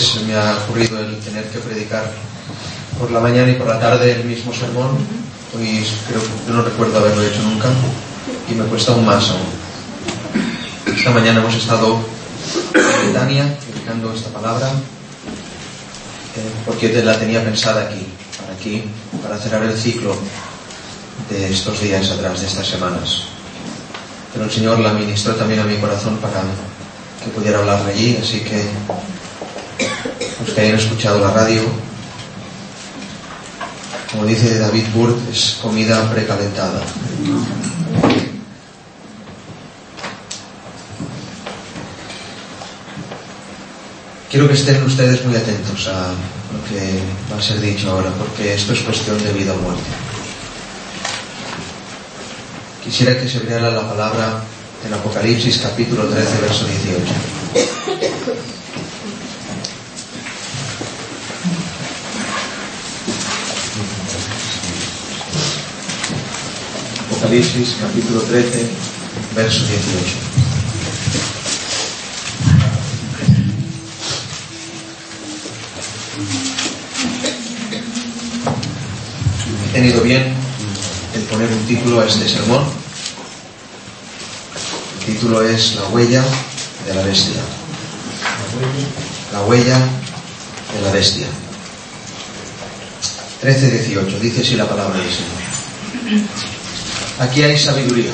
[0.00, 2.10] Veces me ha ocurrido el tener que predicar
[2.98, 4.96] por la mañana y por la tarde el mismo sermón.
[5.54, 7.68] Hoy creo que no recuerdo haberlo hecho nunca
[8.50, 10.96] y me cuesta aún más aún.
[10.96, 11.98] Esta mañana hemos estado
[13.04, 18.06] en Tania predicando esta palabra eh, porque la tenía pensada aquí,
[18.40, 18.84] para aquí,
[19.22, 20.16] para cerrar el ciclo
[21.28, 23.24] de estos días atrás, de estas semanas.
[24.32, 26.40] Pero el Señor la ministró también a mi corazón para
[27.22, 28.64] que pudiera hablar de allí, así que
[30.40, 31.62] los que hayan escuchado la radio,
[34.10, 36.82] como dice David Burt, es comida precalentada.
[44.30, 46.12] Quiero que estén ustedes muy atentos a
[46.52, 47.00] lo que
[47.32, 49.90] va a ser dicho ahora, porque esto es cuestión de vida o muerte.
[52.84, 54.42] Quisiera que se abriera la palabra
[54.86, 57.99] en Apocalipsis capítulo 13, verso 18.
[67.30, 68.68] Apocalipsis capítulo 13,
[69.36, 69.70] verso 18.
[79.62, 80.34] He tenido bien
[81.14, 82.64] el poner un título a este sermón.
[84.98, 86.24] El título es La huella
[86.84, 87.42] de la bestia.
[89.32, 89.78] La huella
[90.74, 91.28] de la bestia.
[93.40, 94.18] 13-18.
[94.18, 96.49] Dice así la palabra del Señor.
[97.20, 98.12] Aquí hay sabiduría.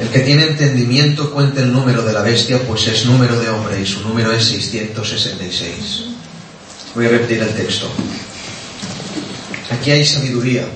[0.00, 3.82] El que tiene entendimiento cuenta el número de la bestia, pues es número de hombre
[3.82, 6.04] y su número es 666.
[6.94, 7.90] Voy a repetir el texto.
[9.70, 10.68] Aquí hay sabiduría.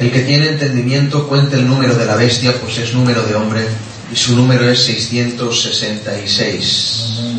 [0.00, 3.64] El que tiene entendimiento cuenta el número de la bestia, pues es número de hombre
[4.12, 7.31] y su número es 666.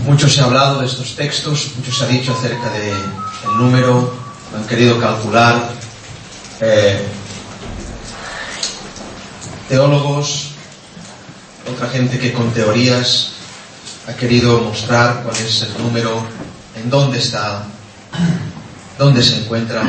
[0.00, 2.96] Mucho se ha hablado de estos textos, mucho se ha dicho acerca del
[3.56, 4.14] número,
[4.50, 5.70] lo han querido calcular.
[6.60, 7.06] Eh,
[9.68, 10.50] teólogos,
[11.70, 13.32] otra gente que con teorías
[14.08, 16.24] ha querido mostrar cuál es el número,
[16.74, 17.64] en dónde está,
[18.98, 19.82] dónde se encuentra.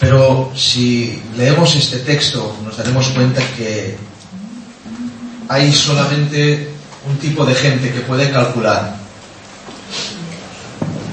[0.00, 3.96] Pero si leemos este texto nos daremos cuenta que
[5.48, 6.75] hay solamente
[7.08, 8.96] un tipo de gente que puede calcular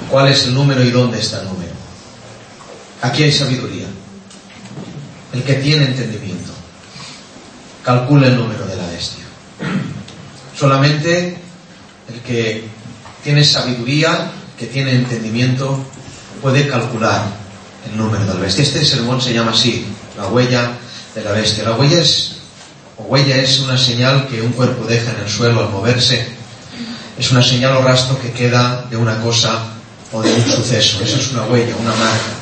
[0.09, 1.71] cuál es el número y dónde está el número.
[3.01, 3.87] Aquí hay sabiduría.
[5.33, 6.51] El que tiene entendimiento
[7.83, 9.23] calcula el número de la bestia.
[10.57, 11.37] Solamente
[12.13, 12.65] el que
[13.23, 15.83] tiene sabiduría, que tiene entendimiento,
[16.41, 17.25] puede calcular
[17.89, 18.63] el número de la bestia.
[18.63, 19.85] Este sermón se llama así,
[20.17, 20.71] la huella
[21.15, 21.63] de la bestia.
[21.63, 22.37] La huella es,
[22.97, 26.25] o huella es una señal que un cuerpo deja en el suelo al moverse.
[27.17, 29.59] Es una señal o rastro que queda de una cosa
[30.11, 31.03] o de un suceso.
[31.03, 32.33] Eso es una huella, una marca.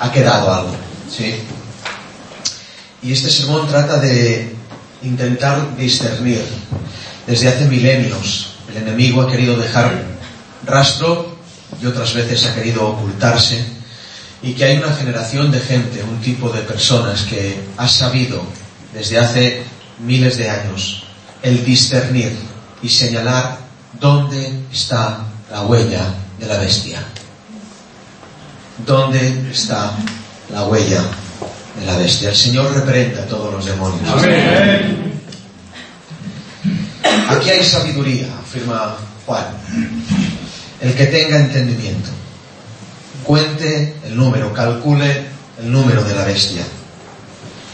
[0.00, 0.76] Ha quedado algo,
[1.10, 1.34] ¿sí?
[3.02, 4.54] Y este sermón trata de
[5.02, 6.44] intentar discernir.
[7.26, 10.02] Desde hace milenios el enemigo ha querido dejar
[10.64, 11.36] rastro
[11.80, 13.64] y otras veces ha querido ocultarse
[14.42, 18.42] y que hay una generación de gente, un tipo de personas que ha sabido
[18.92, 19.62] desde hace
[19.98, 21.04] miles de años
[21.42, 22.32] el discernir
[22.82, 23.58] y señalar
[24.00, 27.02] dónde está la huella de la bestia.
[28.86, 29.92] ¿Dónde está
[30.52, 31.02] la huella
[31.78, 32.30] de la bestia?
[32.30, 34.08] El Señor reprenda a todos los demonios.
[34.08, 35.20] Amén.
[37.28, 39.44] Aquí hay sabiduría, afirma Juan.
[40.80, 42.08] El que tenga entendimiento,
[43.24, 45.26] cuente el número, calcule
[45.58, 46.62] el número de la bestia.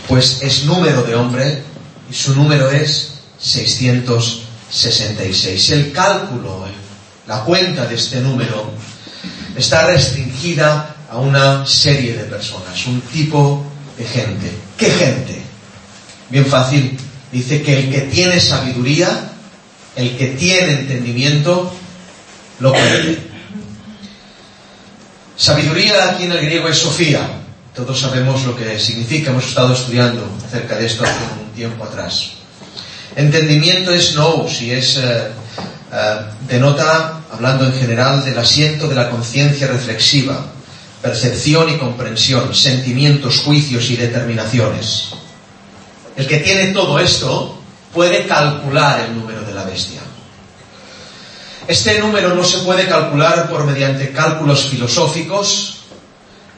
[0.09, 1.63] Pues es número de hombre
[2.11, 5.71] y su número es 666.
[5.71, 6.67] El cálculo,
[7.27, 8.71] la cuenta de este número
[9.57, 13.65] está restringida a una serie de personas, un tipo
[13.97, 14.51] de gente.
[14.77, 15.41] ¿Qué gente?
[16.29, 16.99] Bien fácil.
[17.33, 19.31] Dice que el que tiene sabiduría,
[19.97, 21.75] el que tiene entendimiento,
[22.61, 23.19] lo puede.
[25.37, 27.44] Sabiduría aquí en el griego es Sofía.
[27.75, 32.31] Todos sabemos lo que significa, hemos estado estudiando acerca de esto hace un tiempo atrás.
[33.17, 35.33] Entendimiento es no, si es, eh,
[35.93, 36.17] eh,
[36.47, 40.47] denota, hablando en general, del asiento de la conciencia reflexiva,
[41.03, 45.09] percepción y comprensión, sentimientos, juicios y determinaciones.
[46.17, 47.61] El que tiene todo esto
[47.93, 50.01] puede calcular el número de la bestia.
[51.67, 55.74] Este número no se puede calcular por mediante cálculos filosóficos,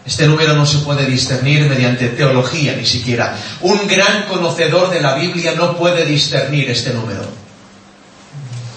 [0.06, 3.36] Este número no se puede discernir mediante teología ni siquiera.
[3.62, 7.26] Un gran conocedor de la Biblia no puede discernir este número.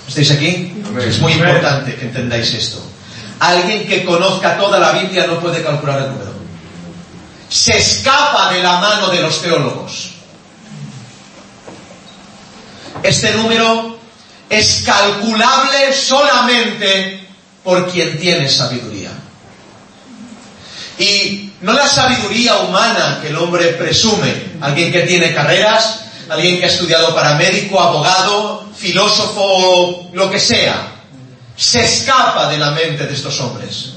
[0.07, 0.73] ¿Estáis aquí?
[0.99, 2.83] Es muy importante que entendáis esto.
[3.39, 6.33] Alguien que conozca toda la Biblia no puede calcular el número.
[7.47, 10.09] Se escapa de la mano de los teólogos.
[13.03, 13.99] Este número
[14.49, 17.27] es calculable solamente
[17.63, 19.08] por quien tiene sabiduría.
[20.99, 26.65] Y no la sabiduría humana que el hombre presume, alguien que tiene carreras, alguien que
[26.65, 30.99] ha estudiado para médico, abogado, filósofo, lo que sea,
[31.55, 33.93] se escapa de la mente de estos hombres.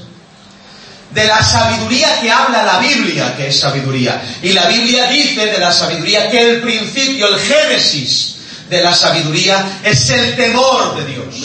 [1.11, 4.21] De la sabiduría que habla la Biblia, que es sabiduría.
[4.41, 8.35] Y la Biblia dice de la sabiduría que el principio, el génesis
[8.69, 11.35] de la sabiduría es el temor de Dios.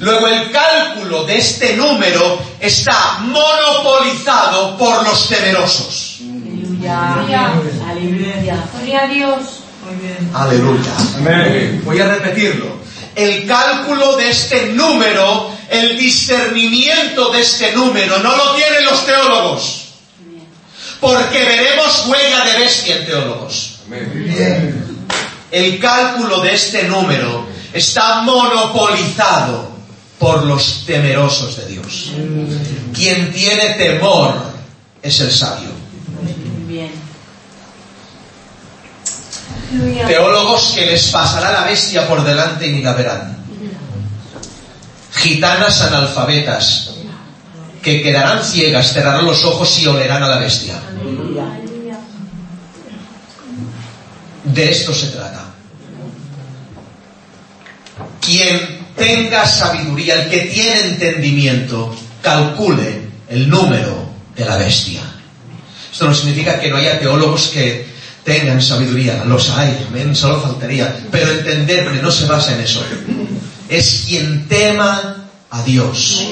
[0.00, 6.20] Luego el cálculo de este número está monopolizado por los temerosos.
[6.80, 7.52] Aleluya.
[7.86, 8.64] Aleluya.
[8.72, 9.40] Gloria a Dios.
[10.32, 10.92] Aleluya.
[11.84, 12.80] Voy a repetirlo.
[13.14, 19.84] El cálculo de este número, el discernimiento de este número, no lo tienen los teólogos.
[20.98, 23.80] Porque veremos huella de bestia en teólogos.
[25.50, 29.69] El cálculo de este número está monopolizado
[30.20, 32.12] por los temerosos de Dios.
[32.94, 34.34] Quien tiene temor
[35.02, 35.70] es el sabio.
[40.06, 43.38] Teólogos que les pasará la bestia por delante y ni la verán.
[45.12, 46.90] Gitanas analfabetas
[47.82, 50.74] que quedarán ciegas, cerrarán los ojos y olerán a la bestia.
[54.44, 55.46] De esto se trata.
[58.20, 65.00] Quien tenga sabiduría, el que tiene entendimiento, calcule el número de la bestia.
[65.90, 67.86] Esto no significa que no haya teólogos que
[68.24, 72.84] tengan sabiduría, los hay, solo faltaría, pero entender no se basa en eso.
[73.68, 75.16] Es quien tema
[75.50, 76.26] a Dios,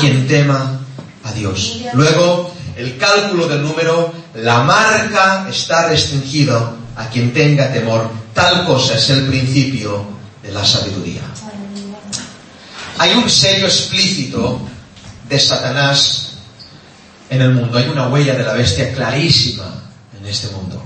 [0.00, 0.80] quien tema
[1.24, 1.80] a Dios.
[1.94, 8.10] Luego, el cálculo del número, la marca está restringido a quien tenga temor.
[8.32, 10.06] Tal cosa es el principio
[10.42, 11.22] de la sabiduría.
[12.98, 14.60] Hay un sello explícito
[15.28, 16.34] de Satanás
[17.30, 17.78] en el mundo.
[17.78, 19.82] Hay una huella de la bestia clarísima
[20.18, 20.82] en este mundo.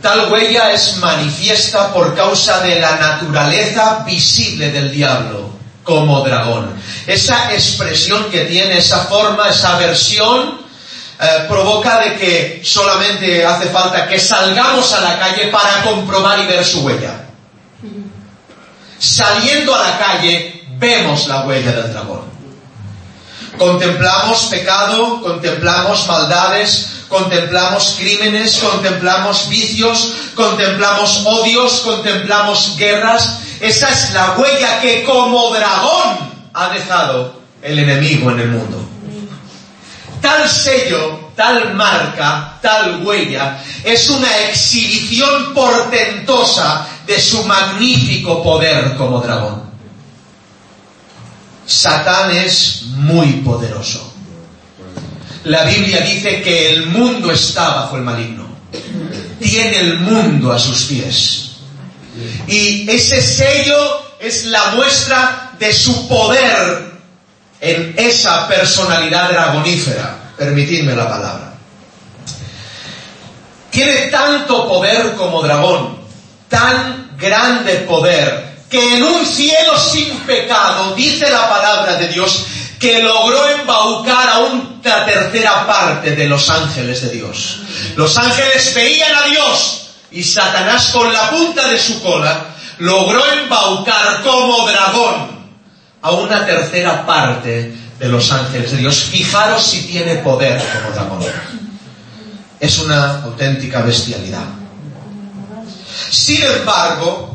[0.00, 5.52] Tal huella es manifiesta por causa de la naturaleza visible del diablo
[5.84, 6.74] como dragón.
[7.06, 10.60] Esa expresión que tiene, esa forma, esa versión,
[11.20, 16.46] eh, provoca de que solamente hace falta que salgamos a la calle para comprobar y
[16.46, 17.26] ver su huella.
[18.98, 22.22] Saliendo a la calle vemos la huella del dragón.
[23.56, 33.38] Contemplamos pecado, contemplamos maldades, contemplamos crímenes, contemplamos vicios, contemplamos odios, contemplamos guerras.
[33.60, 38.78] Esa es la huella que como dragón ha dejado el enemigo en el mundo.
[40.20, 49.20] Tal sello, tal marca, tal huella es una exhibición portentosa de su magnífico poder como
[49.20, 49.71] dragón.
[51.66, 54.12] Satán es muy poderoso.
[55.44, 58.46] La Biblia dice que el mundo está bajo el maligno.
[59.40, 61.50] Tiene el mundo a sus pies.
[62.46, 66.92] Y ese sello es la muestra de su poder
[67.60, 70.32] en esa personalidad dragonífera.
[70.36, 71.54] Permitidme la palabra.
[73.70, 75.98] Tiene tanto poder como dragón,
[76.48, 78.41] tan grande poder
[78.72, 82.46] que en un cielo sin pecado, dice la palabra de Dios,
[82.80, 87.58] que logró embaucar a una tercera parte de los ángeles de Dios.
[87.96, 92.46] Los ángeles veían a Dios y Satanás con la punta de su cola
[92.78, 95.42] logró embaucar como dragón
[96.00, 98.96] a una tercera parte de los ángeles de Dios.
[98.96, 101.24] Fijaros si tiene poder como dragón.
[102.58, 104.46] Es una auténtica bestialidad.
[106.10, 107.31] Sin embargo,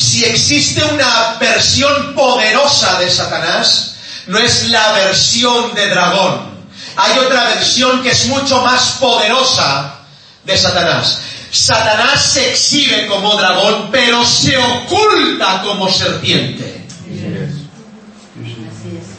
[0.00, 3.96] si existe una versión poderosa de Satanás,
[4.28, 6.48] no es la versión de dragón.
[6.96, 9.96] Hay otra versión que es mucho más poderosa
[10.44, 11.18] de Satanás.
[11.50, 16.86] Satanás se exhibe como dragón, pero se oculta como serpiente.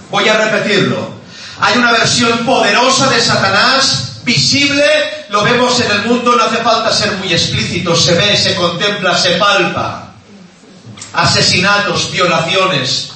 [0.10, 1.14] Voy a repetirlo.
[1.60, 4.84] Hay una versión poderosa de Satanás, visible,
[5.30, 9.16] lo vemos en el mundo, no hace falta ser muy explícito, se ve, se contempla,
[9.16, 10.08] se palpa
[11.14, 13.12] asesinatos, violaciones,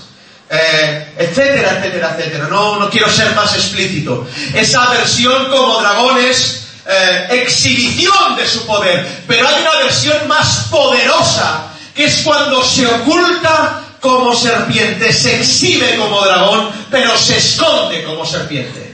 [0.49, 2.47] eh, etcétera, etcétera, etcétera.
[2.49, 4.27] No, no quiero ser más explícito.
[4.53, 10.67] Esa versión como dragón es eh, exhibición de su poder, pero hay una versión más
[10.69, 18.03] poderosa, que es cuando se oculta como serpiente, se exhibe como dragón, pero se esconde
[18.03, 18.93] como serpiente.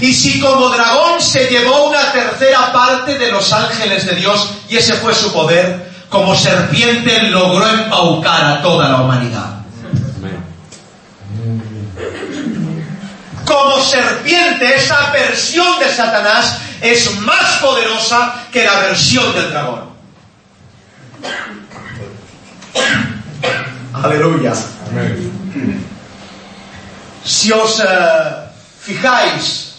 [0.00, 4.76] Y si como dragón se llevó una tercera parte de los ángeles de Dios y
[4.76, 9.58] ese fue su poder, como serpiente logró embaucar a toda la humanidad.
[13.44, 19.88] Como serpiente, esa versión de Satanás es más poderosa que la versión del dragón.
[23.94, 24.52] Aleluya.
[27.24, 27.84] Si os eh,
[28.80, 29.76] fijáis,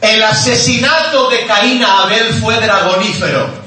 [0.00, 3.63] el asesinato de Caín a Abel fue dragonífero.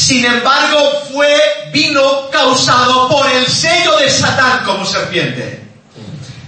[0.00, 0.78] Sin embargo,
[1.12, 1.28] fue,
[1.74, 5.62] vino causado por el sello de Satán como serpiente.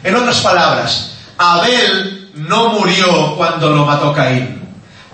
[0.02, 4.58] En otras palabras, Abel no murió cuando lo mató Caín.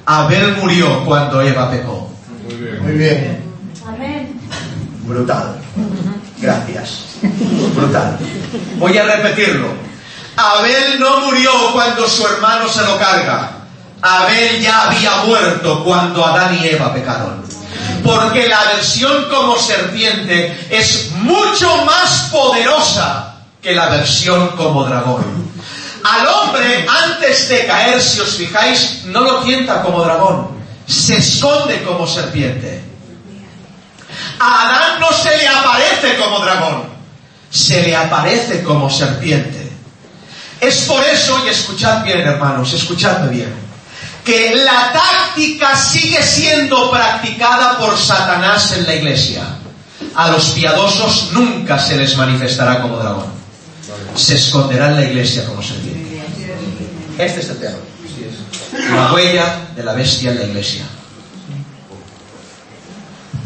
[0.06, 2.12] Abel murió cuando Eva pecó.
[2.44, 2.82] Muy bien.
[2.84, 3.44] Muy bien.
[3.84, 4.40] Amén.
[5.02, 5.56] Brutal.
[6.38, 7.06] Gracias.
[7.74, 8.18] Brutal.
[8.76, 9.72] Voy a repetirlo.
[10.36, 13.50] Abel no murió cuando su hermano se lo carga.
[14.00, 17.47] Abel ya había muerto cuando Adán y Eva pecaron.
[18.04, 25.48] Porque la versión como serpiente es mucho más poderosa que la versión como dragón.
[26.04, 30.48] Al hombre, antes de caer, si os fijáis, no lo tienta como dragón,
[30.86, 32.82] se esconde como serpiente.
[34.38, 36.84] A Adán no se le aparece como dragón,
[37.50, 39.70] se le aparece como serpiente.
[40.60, 43.67] Es por eso, y escuchad bien hermanos, escuchadme bien,
[44.28, 49.42] que la táctica sigue siendo practicada por Satanás en la iglesia.
[50.14, 53.24] A los piadosos nunca se les manifestará como dragón.
[54.14, 56.20] Se esconderá en la iglesia como serpiente.
[57.16, 57.78] Este es el tema.
[58.94, 60.84] La huella de la bestia en la iglesia.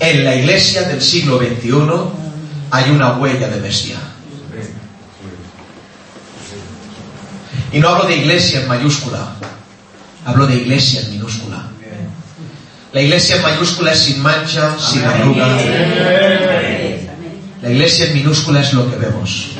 [0.01, 1.71] En la iglesia del siglo XXI
[2.73, 3.99] hay una huella de bestia.
[7.71, 9.37] Y no hablo de iglesia en mayúscula,
[10.25, 11.63] hablo de iglesia en minúscula.
[12.93, 15.47] La iglesia en mayúscula es sin mancha, sin arruga.
[17.63, 19.53] La iglesia en minúscula es lo que vemos.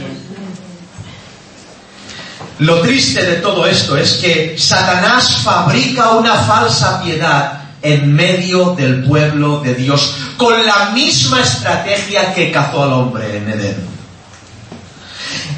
[2.59, 9.03] Lo triste de todo esto es que Satanás fabrica una falsa piedad en medio del
[9.03, 13.93] pueblo de Dios con la misma estrategia que cazó al hombre en Edén.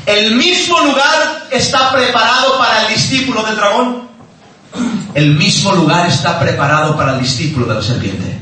[0.06, 4.13] El mismo lugar está preparado para el discípulo del dragón.
[5.14, 8.37] El mismo lugar está preparado para el discípulo de la serpiente.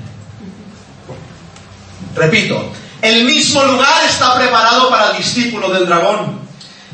[2.17, 6.41] Repito, el mismo lugar está preparado para el discípulo del dragón.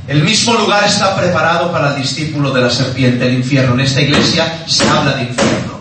[0.08, 3.74] El mismo lugar está preparado para el discípulo de la serpiente, el infierno.
[3.74, 5.78] En esta iglesia se habla de infierno.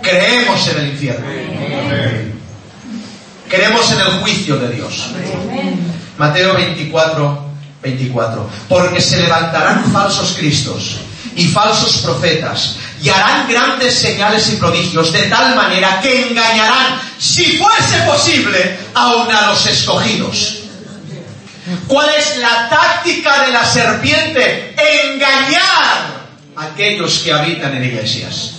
[0.00, 1.26] Creemos en el infierno.
[3.48, 5.10] Creemos en el juicio de Dios.
[6.16, 7.46] Mateo 24,
[7.82, 8.50] 24.
[8.68, 11.00] Porque se levantarán falsos cristos
[11.36, 17.58] y falsos profetas y harán grandes señales y prodigios de tal manera que engañarán, si
[17.58, 20.56] fuese posible, aun a los escogidos.
[21.86, 24.74] ¿Cuál es la táctica de la serpiente?
[25.04, 26.26] Engañar
[26.56, 28.52] a aquellos que habitan en iglesias.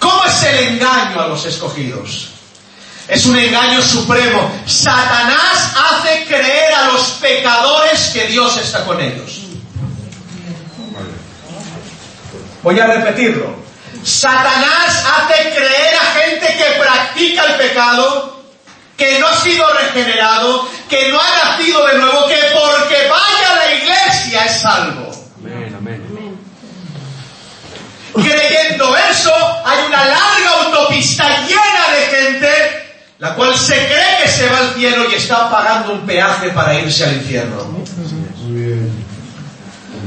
[0.00, 2.28] ¿Cómo es el engaño a los escogidos?
[3.06, 4.50] Es un engaño supremo.
[4.66, 9.45] Satanás hace creer a los pecadores que Dios está con ellos.
[12.66, 13.54] Voy a repetirlo.
[14.02, 18.42] Satanás hace creer a gente que practica el pecado,
[18.96, 23.56] que no ha sido regenerado, que no ha nacido de nuevo, que porque vaya a
[23.56, 25.12] la iglesia es salvo.
[28.14, 29.32] Creyendo eso,
[29.64, 32.48] hay una larga autopista llena de gente,
[33.20, 36.74] la cual se cree que se va al cielo y está pagando un peaje para
[36.74, 37.84] irse al infierno.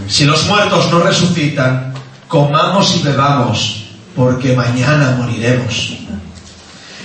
[0.09, 1.93] Si los muertos no resucitan,
[2.29, 3.83] comamos y bebamos,
[4.15, 5.97] porque mañana moriremos.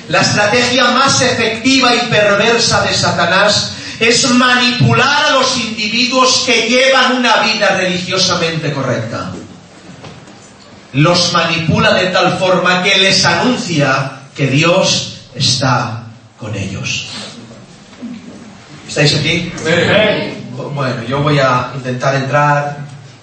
[0.09, 7.17] La estrategia más efectiva y perversa de Satanás es manipular a los individuos que llevan
[7.17, 9.31] una vida religiosamente correcta.
[10.93, 16.05] Los manipula de tal forma que les anuncia que Dios está
[16.39, 17.07] con ellos.
[18.87, 19.51] ¿Estáis aquí?
[20.75, 22.77] Bueno, yo voy a intentar entrar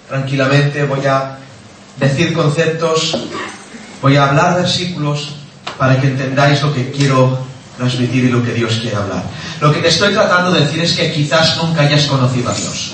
[0.08, 1.38] tranquilamente, voy a
[1.98, 3.16] decir conceptos,
[4.00, 5.36] voy a hablar versículos
[5.78, 7.38] para que entendáis lo que quiero
[7.76, 9.24] transmitir y lo que Dios quiere hablar.
[9.60, 12.92] Lo que te estoy tratando de decir es que quizás nunca hayas conocido a Dios.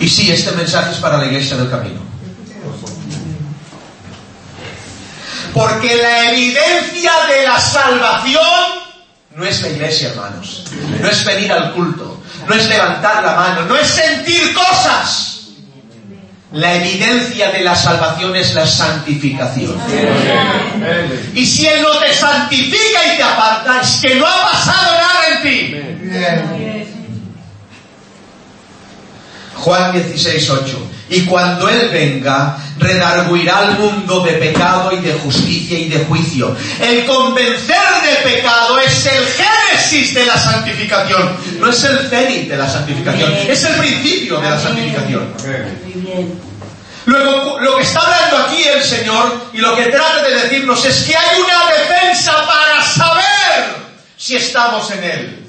[0.00, 2.00] Y sí, este mensaje es para la iglesia del camino.
[5.52, 8.79] Porque la evidencia de la salvación
[9.40, 10.64] no es la iglesia, hermanos.
[11.00, 12.22] No es venir al culto.
[12.46, 13.62] No es levantar la mano.
[13.64, 15.28] No es sentir cosas.
[16.52, 19.74] La evidencia de la salvación es la santificación.
[21.34, 25.28] Y si Él no te santifica y te aparta, es que no ha pasado nada
[25.32, 25.76] en ti.
[29.54, 30.89] Juan 16, 8.
[31.10, 36.56] Y cuando Él venga, redarguirá al mundo de pecado y de justicia y de juicio.
[36.80, 42.56] El convencer de pecado es el génesis de la santificación, no es el cenit de
[42.56, 45.34] la santificación, es el principio de la santificación.
[47.06, 51.02] Luego, lo que está hablando aquí el Señor y lo que trata de decirnos es
[51.02, 53.74] que hay una defensa para saber
[54.16, 55.46] si estamos en Él.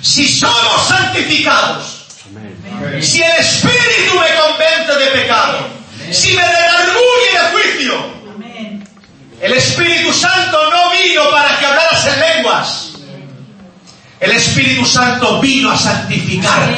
[0.00, 1.91] Si somos santificados,
[3.00, 5.66] si el Espíritu me convence de pecado,
[6.10, 8.12] si me redarguye de juicio,
[9.40, 12.92] el Espíritu Santo no vino para que hablaras en lenguas.
[14.20, 16.76] El Espíritu Santo vino a santificar.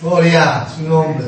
[0.00, 1.26] Gloria a su nombre.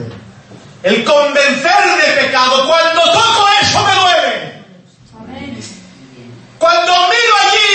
[0.82, 2.66] El convencer de pecado.
[2.66, 4.64] Cuando toco eso me duele.
[6.58, 7.65] Cuando miro allí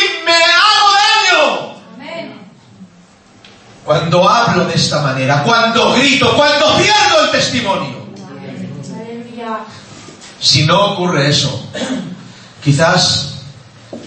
[3.92, 8.06] Cuando hablo de esta manera, cuando grito, cuando pierdo el testimonio.
[10.40, 11.68] Si no ocurre eso,
[12.64, 13.34] quizás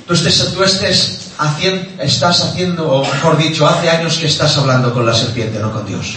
[0.07, 4.95] tú estés, tú estés haciendo, estás haciendo, o mejor dicho, hace años que estás hablando
[4.95, 6.15] con la serpiente, no con Dios.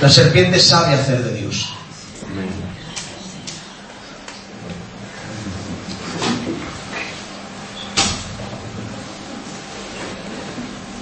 [0.00, 1.63] La serpiente sabe hacer de Dios.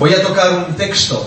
[0.02, 1.24] Voy a tocar un texto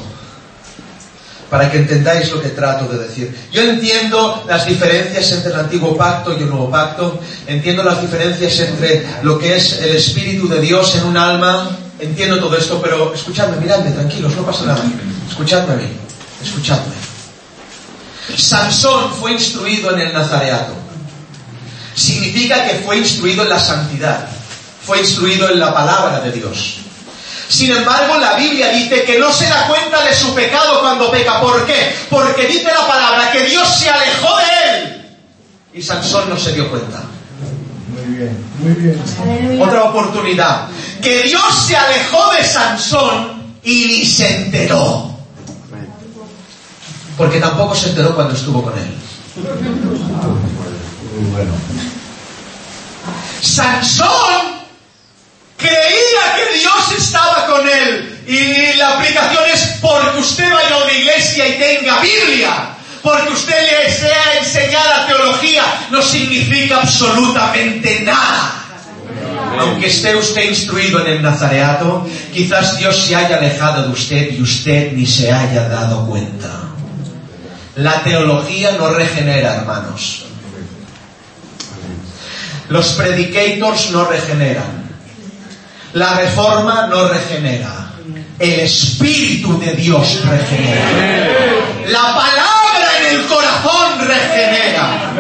[1.50, 3.34] para que entendáis lo que trato de decir.
[3.50, 8.60] Yo entiendo las diferencias entre el antiguo pacto y el nuevo pacto, entiendo las diferencias
[8.60, 13.14] entre lo que es el Espíritu de Dios en un alma, entiendo todo esto, pero
[13.14, 14.84] escuchadme, miradme, tranquilos, no pasa nada.
[15.30, 15.88] Escuchadme a mí,
[16.44, 16.96] escuchadme.
[18.36, 20.74] Sansón fue instruido en el Nazareato.
[21.96, 24.28] Significa que fue instruido en la santidad,
[24.86, 26.80] fue instruido en la palabra de Dios.
[27.48, 31.40] Sin embargo, la Biblia dice que no se da cuenta de su pecado cuando peca.
[31.42, 31.96] ¿Por qué?
[32.10, 34.44] Porque dice la palabra que Dios se alejó de
[34.80, 35.18] él.
[35.74, 37.04] Y Sansón no se dio cuenta.
[37.90, 39.62] Muy bien, muy bien.
[39.62, 40.68] Otra oportunidad.
[41.02, 45.12] Que Dios se alejó de Sansón y ni se enteró.
[47.18, 48.94] Porque tampoco se enteró cuando estuvo con él.
[51.16, 51.52] Muy bueno.
[53.42, 54.55] Sansón
[55.68, 58.24] creía que Dios estaba con él.
[58.28, 62.70] Y la aplicación es porque usted vaya a una iglesia y tenga Biblia.
[63.02, 68.64] Porque usted le sea enseñada teología no significa absolutamente nada.
[69.60, 74.42] Aunque esté usted instruido en el Nazareato, quizás Dios se haya alejado de usted y
[74.42, 76.50] usted ni se haya dado cuenta.
[77.76, 80.26] La teología no regenera, hermanos.
[82.70, 84.85] Los predicators no regeneran.
[85.96, 87.88] La reforma no regenera.
[88.38, 90.90] El Espíritu de Dios regenera.
[91.88, 95.14] La palabra en el corazón regenera.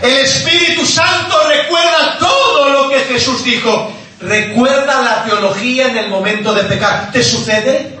[0.00, 3.90] El Espíritu Santo recuerda todo lo que Jesús dijo.
[4.20, 7.10] Recuerda la teología en el momento de pecar.
[7.10, 7.98] ¿Te sucede?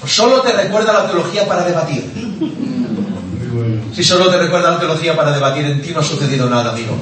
[0.00, 2.12] Pues solo te recuerda la teología para debatir.
[3.94, 6.98] Si solo te recuerda la teología para debatir, en ti no ha sucedido nada, amigo.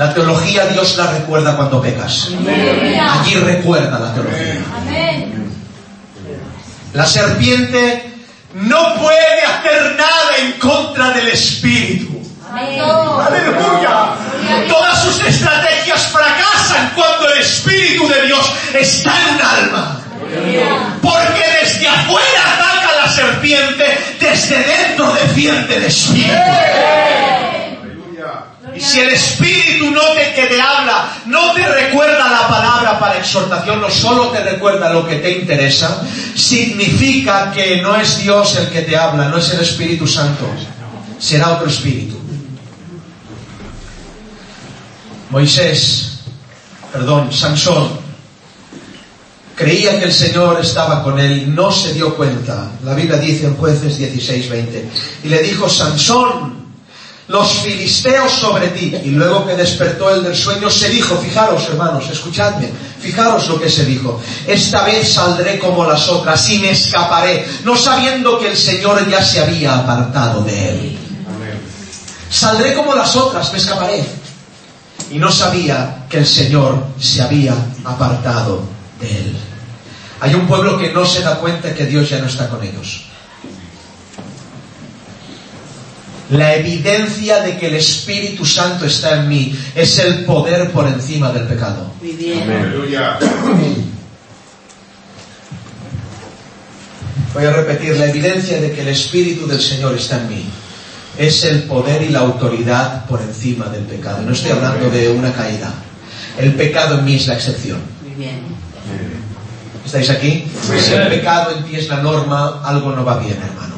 [0.00, 2.30] La teología Dios la recuerda cuando pecas.
[2.30, 4.62] Allí recuerda la teología.
[6.94, 8.10] La serpiente
[8.54, 12.18] no puede hacer nada en contra del Espíritu.
[12.50, 14.14] Aleluya.
[14.70, 20.00] Todas sus estrategias fracasan cuando el Espíritu de Dios está en un alma.
[21.02, 23.84] Porque desde afuera ataca la serpiente,
[24.18, 26.32] desde dentro defiende el Espíritu.
[28.76, 33.18] Y si el Espíritu no te, que te habla, no te recuerda la palabra para
[33.18, 36.02] exhortación, no solo te recuerda lo que te interesa,
[36.34, 40.46] significa que no es Dios el que te habla, no es el Espíritu Santo,
[41.18, 42.18] será otro Espíritu.
[45.30, 46.20] Moisés,
[46.92, 48.00] perdón, Sansón,
[49.60, 52.70] Creía que el Señor estaba con él, no se dio cuenta.
[52.82, 54.90] La Biblia dice en jueces 16, 20.
[55.24, 56.59] Y le dijo, Sansón,
[57.30, 58.92] los filisteos sobre ti.
[59.04, 62.68] Y luego que despertó él del sueño, se dijo, fijaros hermanos, escuchadme,
[63.00, 64.20] fijaros lo que se dijo.
[64.46, 69.22] Esta vez saldré como las otras y me escaparé, no sabiendo que el Señor ya
[69.22, 70.98] se había apartado de él.
[72.28, 74.04] Saldré como las otras, me escaparé.
[75.10, 78.62] Y no sabía que el Señor se había apartado
[79.00, 79.36] de él.
[80.20, 83.09] Hay un pueblo que no se da cuenta que Dios ya no está con ellos.
[86.30, 91.32] La evidencia de que el Espíritu Santo está en mí es el poder por encima
[91.32, 91.92] del pecado.
[92.00, 92.48] Muy bien.
[92.50, 93.18] Aleluya.
[97.34, 100.44] Voy a repetir, la evidencia de que el Espíritu del Señor está en mí
[101.18, 104.22] es el poder y la autoridad por encima del pecado.
[104.22, 105.72] No estoy hablando de una caída.
[106.38, 107.80] El pecado en mí es la excepción.
[108.02, 108.40] Muy bien.
[109.84, 110.46] ¿Estáis aquí?
[110.78, 113.74] Si el pecado en ti es la norma, algo no va bien, hermano.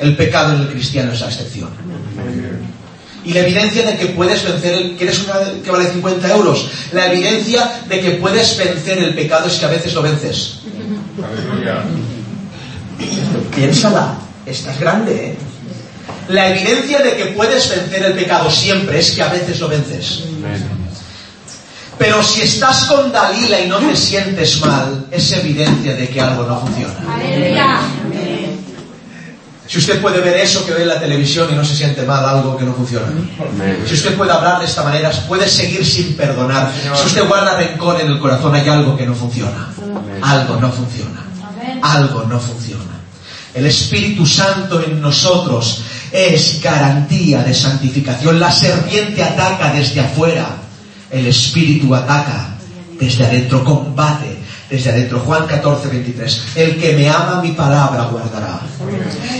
[0.00, 1.70] El pecado en el cristiano es la excepción.
[3.24, 6.70] Y la evidencia de que puedes vencer, el, ¿quieres una que vale 50 euros?
[6.92, 10.60] La evidencia de que puedes vencer el pecado es que a veces lo vences.
[13.54, 15.36] Piénsala, estás grande, ¿eh?
[16.28, 20.22] La evidencia de que puedes vencer el pecado siempre es que a veces lo vences.
[21.98, 26.44] Pero si estás con Dalila y no te sientes mal, es evidencia de que algo
[26.44, 26.94] no funciona.
[27.14, 27.80] Aleluya.
[29.70, 32.24] Si usted puede ver eso que ve en la televisión y no se siente mal,
[32.24, 33.06] algo que no funciona.
[33.86, 36.72] Si usted puede hablar de esta manera, puede seguir sin perdonar.
[36.96, 39.68] Si usted guarda rencor en el corazón, hay algo que no funciona.
[40.22, 41.22] Algo no funciona.
[41.82, 42.98] Algo no funciona.
[43.54, 48.40] El Espíritu Santo en nosotros es garantía de santificación.
[48.40, 50.48] La serpiente ataca desde afuera.
[51.12, 52.56] El Espíritu ataca
[52.98, 54.29] desde adentro, combate
[54.70, 55.20] desde adentro.
[55.20, 56.42] Juan 14, 23.
[56.54, 58.60] El que me ama mi palabra guardará.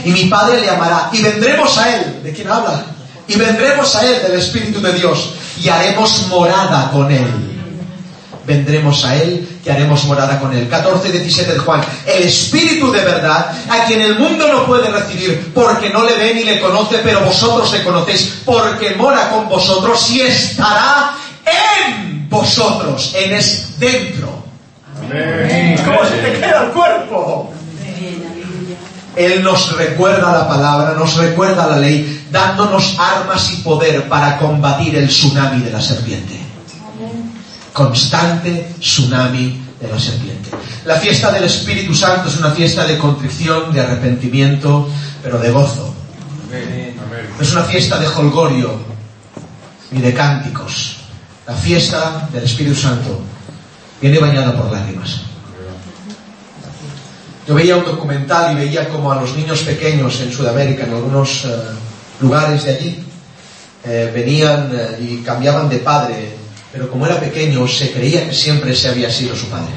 [0.05, 1.09] Y mi Padre le amará.
[1.13, 2.21] Y vendremos a Él.
[2.23, 2.85] ¿De quién habla?
[3.29, 5.35] Y vendremos a Él del Espíritu de Dios.
[5.63, 7.27] Y haremos morada con Él.
[8.45, 10.69] Vendremos a Él y haremos morada con Él.
[10.69, 11.81] 14, 17 de Juan.
[12.05, 16.35] El Espíritu de verdad, a quien el mundo no puede recibir, porque no le ve
[16.35, 21.13] ni le conoce, pero vosotros le conocéis, porque mora con vosotros y estará
[21.47, 23.13] en vosotros.
[23.15, 24.40] Él es dentro.
[25.85, 27.53] ¿Cómo se te queda el cuerpo?
[29.17, 34.95] Él nos recuerda la palabra, nos recuerda la ley, dándonos armas y poder para combatir
[34.97, 36.39] el tsunami de la serpiente.
[37.73, 40.51] Constante tsunami de la serpiente.
[40.85, 44.89] La fiesta del Espíritu Santo es una fiesta de contrición, de arrepentimiento,
[45.23, 45.93] pero de gozo.
[47.37, 48.79] No es una fiesta de holgorio
[49.91, 50.97] ni de cánticos.
[51.47, 53.23] La fiesta del Espíritu Santo
[54.01, 55.21] viene bañada por lágrimas.
[57.47, 61.45] Yo veía un documental y veía como a los niños pequeños en Sudamérica, en algunos
[61.45, 61.49] eh,
[62.21, 63.05] lugares de allí,
[63.85, 66.37] eh, venían eh, y cambiaban de padre,
[66.73, 69.73] pero como era pequeño se creía que siempre ese había sido su padre.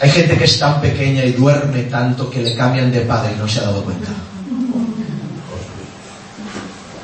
[0.00, 3.38] Hay gente que es tan pequeña y duerme tanto que le cambian de padre y
[3.38, 4.08] no se ha dado cuenta.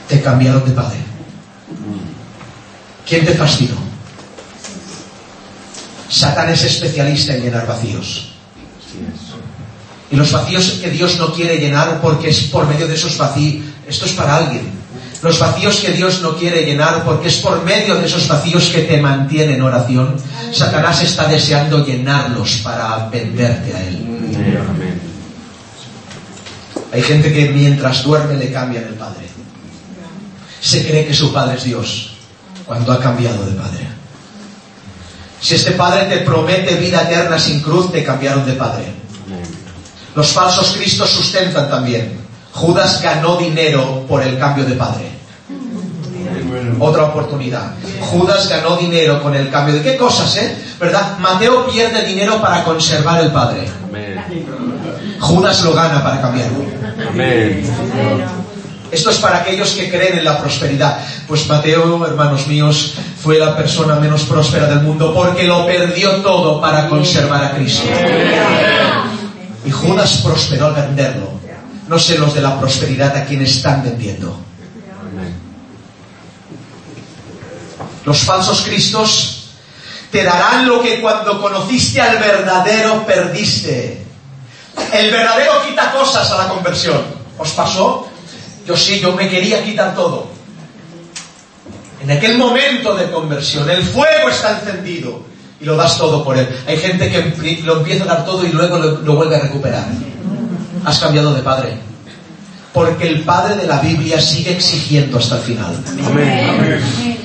[0.08, 0.98] Te cambiaron de padre.
[3.06, 3.85] ¿Quién te fastidió?
[6.08, 8.28] Satán es especialista en llenar vacíos.
[10.10, 13.64] Y los vacíos que Dios no quiere llenar porque es por medio de esos vacíos.
[13.88, 14.76] Esto es para alguien.
[15.22, 18.82] Los vacíos que Dios no quiere llenar porque es por medio de esos vacíos que
[18.82, 20.16] te mantiene en oración.
[20.52, 24.06] Satanás está deseando llenarlos para venderte a Él.
[26.92, 29.26] Hay gente que mientras duerme le cambian el padre.
[30.60, 32.12] Se cree que su padre es Dios
[32.64, 33.95] cuando ha cambiado de padre.
[35.40, 38.84] Si este padre te promete vida eterna sin cruz, te cambiaron de padre.
[40.14, 42.18] Los falsos cristos sustentan también.
[42.52, 45.10] Judas ganó dinero por el cambio de padre.
[46.78, 47.72] Otra oportunidad.
[48.00, 50.56] Judas ganó dinero con el cambio de qué cosas, ¿eh?
[50.80, 51.18] ¿Verdad?
[51.18, 53.68] Mateo pierde dinero para conservar el padre.
[55.20, 56.64] Judas lo gana para cambiarlo.
[58.90, 60.98] Esto es para aquellos que creen en la prosperidad.
[61.26, 66.60] Pues Mateo, hermanos míos, fue la persona menos próspera del mundo porque lo perdió todo
[66.60, 67.88] para conservar a Cristo.
[69.64, 71.36] Y Judas prosperó al venderlo.
[71.88, 74.40] No sé los de la prosperidad a quienes están vendiendo.
[78.04, 79.50] Los falsos cristos
[80.12, 84.04] te darán lo que cuando conociste al verdadero perdiste.
[84.92, 87.02] El verdadero quita cosas a la conversión.
[87.36, 88.08] ¿Os pasó?
[88.66, 90.28] Yo sí, yo me quería quitar todo.
[92.02, 95.24] En aquel momento de conversión, el fuego está encendido.
[95.60, 96.46] y lo das todo por él.
[96.66, 99.86] Hay gente que lo empieza a dar todo y luego lo, vuelve a recuperar.
[100.84, 101.78] Has cambiado de padre.
[102.72, 105.82] Porque el padre de la Biblia sigue exigiendo hasta el final.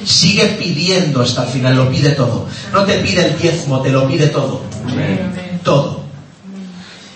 [0.06, 2.48] Sigue pidiendo hasta el final, lo pide todo.
[2.72, 4.62] No te pide el diezmo, te lo pide todo.
[5.64, 6.01] Todo.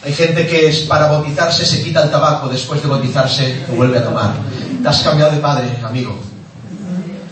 [0.06, 3.98] Hay gente que es para bautizarse se quita el tabaco, después de bautizarse lo vuelve
[3.98, 4.36] a tomar.
[4.84, 6.16] Te has cambiado de padre, amigo.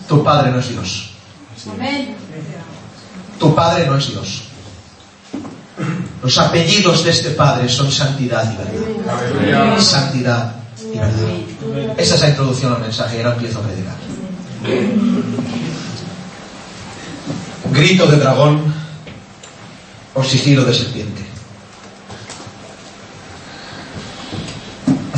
[0.07, 1.11] Tu padre no es Dios.
[3.37, 4.43] Tu padre no es Dios.
[6.23, 9.79] Los apellidos de este padre son santidad y verdad.
[9.79, 10.55] Santidad
[10.91, 11.95] y verdad.
[11.95, 13.95] Esa es la introducción al mensaje y ahora empiezo a predicar.
[17.71, 18.73] Grito de dragón
[20.15, 21.32] o sigilo de serpiente.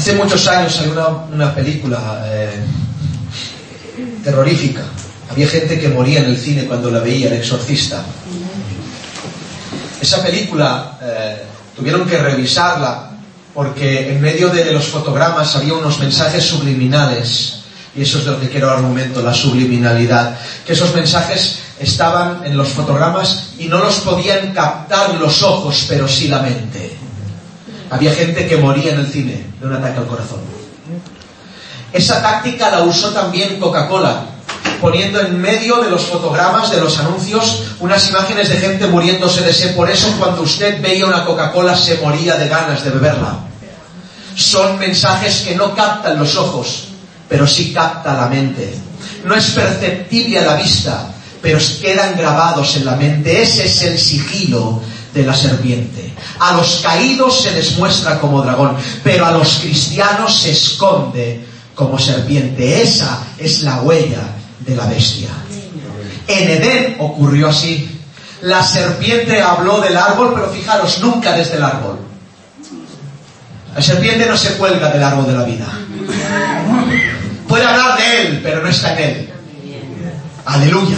[0.05, 0.93] Hace muchos años hay
[1.33, 2.63] una, película eh,
[4.23, 4.83] terrorífica.
[5.31, 8.03] Había gente que moría en el cine cuando la veía, El Exorcista.
[9.99, 13.13] Esa película eh, tuvieron que revisarla
[13.51, 17.61] porque en medio de, los fotogramas había unos mensajes subliminales.
[17.95, 20.37] Y eso es de lo que quiero hablar un momento, la subliminalidad.
[20.67, 26.07] Que esos mensajes estaban en los fotogramas y no los podían captar los ojos, pero
[26.07, 27.04] sí la mente.
[27.89, 30.39] Había gente que moría en el cine de un ataque al corazón.
[31.93, 34.25] Esa táctica la usó también Coca-Cola,
[34.81, 39.53] poniendo en medio de los fotogramas, de los anuncios, unas imágenes de gente muriéndose de
[39.53, 39.75] sed.
[39.75, 43.39] Por eso cuando usted veía una Coca-Cola se moría de ganas de beberla.
[44.35, 46.89] Son mensajes que no captan los ojos,
[47.29, 48.77] pero sí capta la mente.
[49.23, 51.07] No es perceptible a la vista,
[51.41, 53.41] pero quedan grabados en la mente.
[53.41, 54.81] Ese es el sigilo
[55.15, 56.13] de la serpiente.
[56.39, 61.97] A los caídos se les muestra como dragón, pero a los cristianos se esconde como
[61.97, 62.81] serpiente.
[62.81, 64.21] Esa es la huella
[64.59, 65.29] de la bestia.
[66.27, 68.01] En Edén ocurrió así.
[68.41, 71.99] La serpiente habló del árbol, pero fijaros, nunca desde el árbol.
[73.73, 75.67] La serpiente no se cuelga del árbol de la vida.
[77.47, 79.33] Puede hablar de él, pero no está en él.
[80.45, 80.97] Aleluya.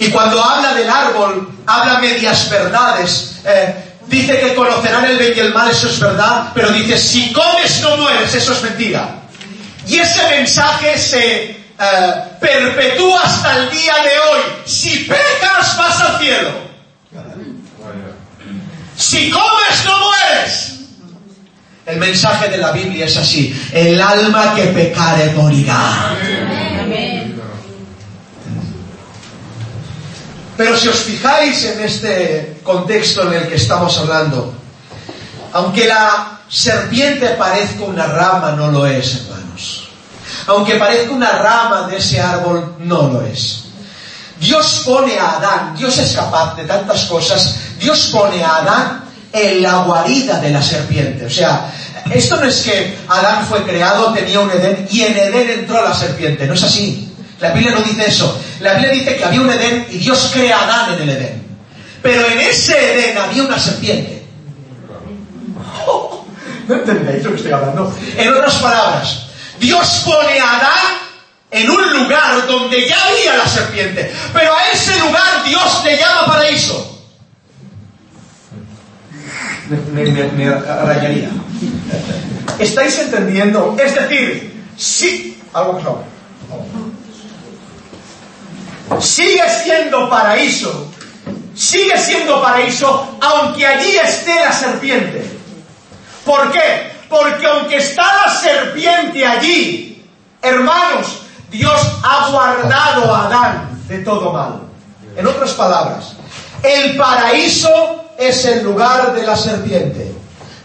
[0.00, 3.40] Y cuando habla del árbol, habla medias verdades.
[3.44, 3.74] Eh,
[4.06, 7.80] dice que conocerán el bien y el mal, eso es verdad, pero dice, si comes
[7.80, 9.08] no mueres, eso es mentira.
[9.86, 14.40] Y ese mensaje se eh, perpetúa hasta el día de hoy.
[14.64, 16.50] Si pecas, vas al cielo.
[18.96, 20.72] Si comes, no mueres.
[21.84, 23.52] El mensaje de la Biblia es así.
[23.72, 26.14] El alma que pecare morirá.
[30.62, 34.54] Pero si os fijáis en este contexto en el que estamos hablando,
[35.54, 39.88] aunque la serpiente parezca una rama, no lo es, hermanos.
[40.46, 43.64] Aunque parezca una rama de ese árbol, no lo es.
[44.38, 49.62] Dios pone a Adán, Dios es capaz de tantas cosas, Dios pone a Adán en
[49.64, 51.26] la guarida de la serpiente.
[51.26, 51.72] O sea,
[52.08, 55.92] esto no es que Adán fue creado, tenía un Edén y en Edén entró la
[55.92, 57.11] serpiente, no es así.
[57.42, 58.40] La Biblia no dice eso.
[58.60, 61.42] La Biblia dice que había un Edén y Dios crea a Adán en el Edén.
[62.00, 64.22] Pero en ese Edén había una serpiente.
[66.68, 67.92] ¿No entendéis lo que estoy hablando?
[68.16, 69.26] En otras palabras,
[69.58, 70.98] Dios pone a Adán
[71.50, 74.12] en un lugar donde ya había la serpiente.
[74.32, 76.88] Pero a ese lugar Dios le llama paraíso.
[79.68, 81.30] Me, me, rayaría.
[82.60, 83.76] ¿Estáis entendiendo?
[83.82, 85.42] Es decir, sí.
[85.52, 85.84] Algo que
[89.00, 90.88] sigue siendo paraíso,
[91.54, 95.24] sigue siendo paraíso aunque allí esté la serpiente.
[96.24, 96.92] ¿Por qué?
[97.08, 100.04] Porque aunque está la serpiente allí,
[100.40, 104.60] hermanos, Dios ha guardado a Adán de todo mal.
[105.16, 106.14] En otras palabras,
[106.62, 110.12] el paraíso es el lugar de la serpiente.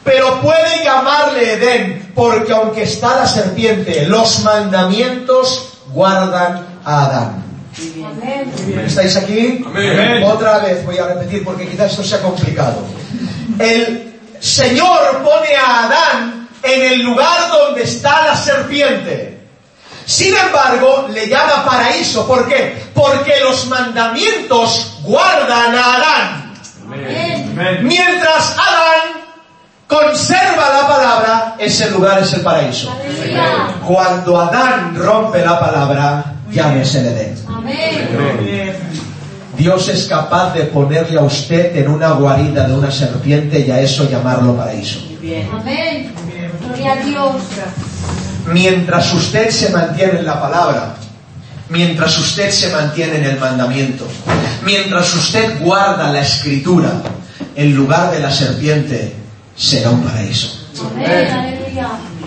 [0.03, 7.46] Pero puede llamarle Edén, porque aunque está la serpiente, los mandamientos guardan a Adán.
[8.85, 9.63] ¿Estáis aquí?
[10.23, 12.83] Otra vez voy a repetir porque quizás esto sea complicado.
[13.59, 19.37] El Señor pone a Adán en el lugar donde está la serpiente.
[20.05, 22.25] Sin embargo, le llama paraíso.
[22.25, 22.81] ¿Por qué?
[22.93, 26.53] Porque los mandamientos guardan a Adán.
[27.81, 29.21] Mientras Adán
[29.87, 32.95] conserva la palabra, ese lugar es el paraíso.
[33.85, 37.46] Cuando Adán rompe la palabra, ya no es el Edén.
[39.57, 43.81] Dios es capaz de ponerle a usted en una guarida de una serpiente y a
[43.81, 44.99] eso llamarlo paraíso.
[45.51, 46.13] Amén.
[46.63, 47.35] Gloria a Dios.
[48.53, 50.95] Mientras usted se mantiene en la palabra,
[51.69, 54.07] mientras usted se mantiene en el mandamiento,
[54.63, 57.01] mientras usted guarda la escritura,
[57.55, 59.15] el lugar de la serpiente
[59.55, 60.67] será un paraíso.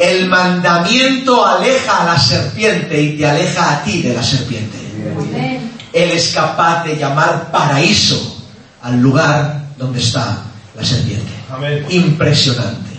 [0.01, 4.90] El mandamiento aleja a la serpiente y te aleja a ti de la serpiente.
[5.93, 8.45] Él es capaz de llamar paraíso
[8.83, 10.43] al lugar donde está
[10.77, 11.31] la serpiente.
[11.91, 12.91] Impresionante.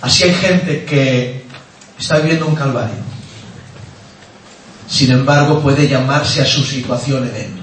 [0.00, 1.44] Así hay gente que
[1.98, 3.08] está viviendo un calvario.
[4.88, 7.58] Sin embargo, puede llamarse a su situación Edén.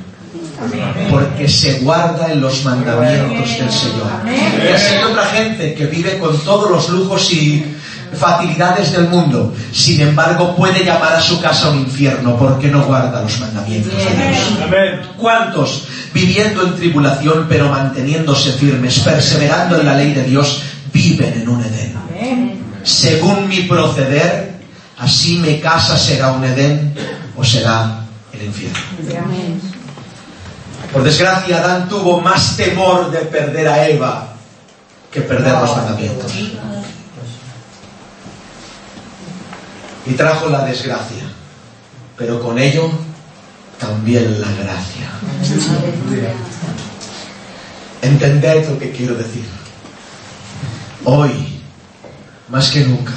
[1.10, 4.12] Porque se guarda en los mandamientos del Señor.
[4.26, 7.66] Y así hay otra gente que vive con todos los lujos y
[8.14, 9.54] facilidades del mundo.
[9.72, 14.00] Sin embargo, puede llamar a su casa un infierno porque no guarda los mandamientos de
[14.00, 15.08] Dios.
[15.18, 20.62] ¿Cuántos, viviendo en tribulación pero manteniéndose firmes, perseverando en la ley de Dios,
[20.94, 21.96] viven en un Edén?
[22.84, 24.56] Según mi proceder,
[24.98, 26.94] así mi casa será un Edén
[27.36, 28.80] o será el infierno.
[30.94, 34.30] Por desgracia, Adán tuvo más temor de perder a Eva
[35.12, 36.32] que perder los mandamientos.
[40.06, 41.24] Y trajo la desgracia,
[42.18, 42.90] pero con ello
[43.80, 45.10] también la gracia.
[48.02, 49.46] Entended lo que quiero decir.
[51.06, 51.32] Hoy,
[52.50, 53.14] más que nunca,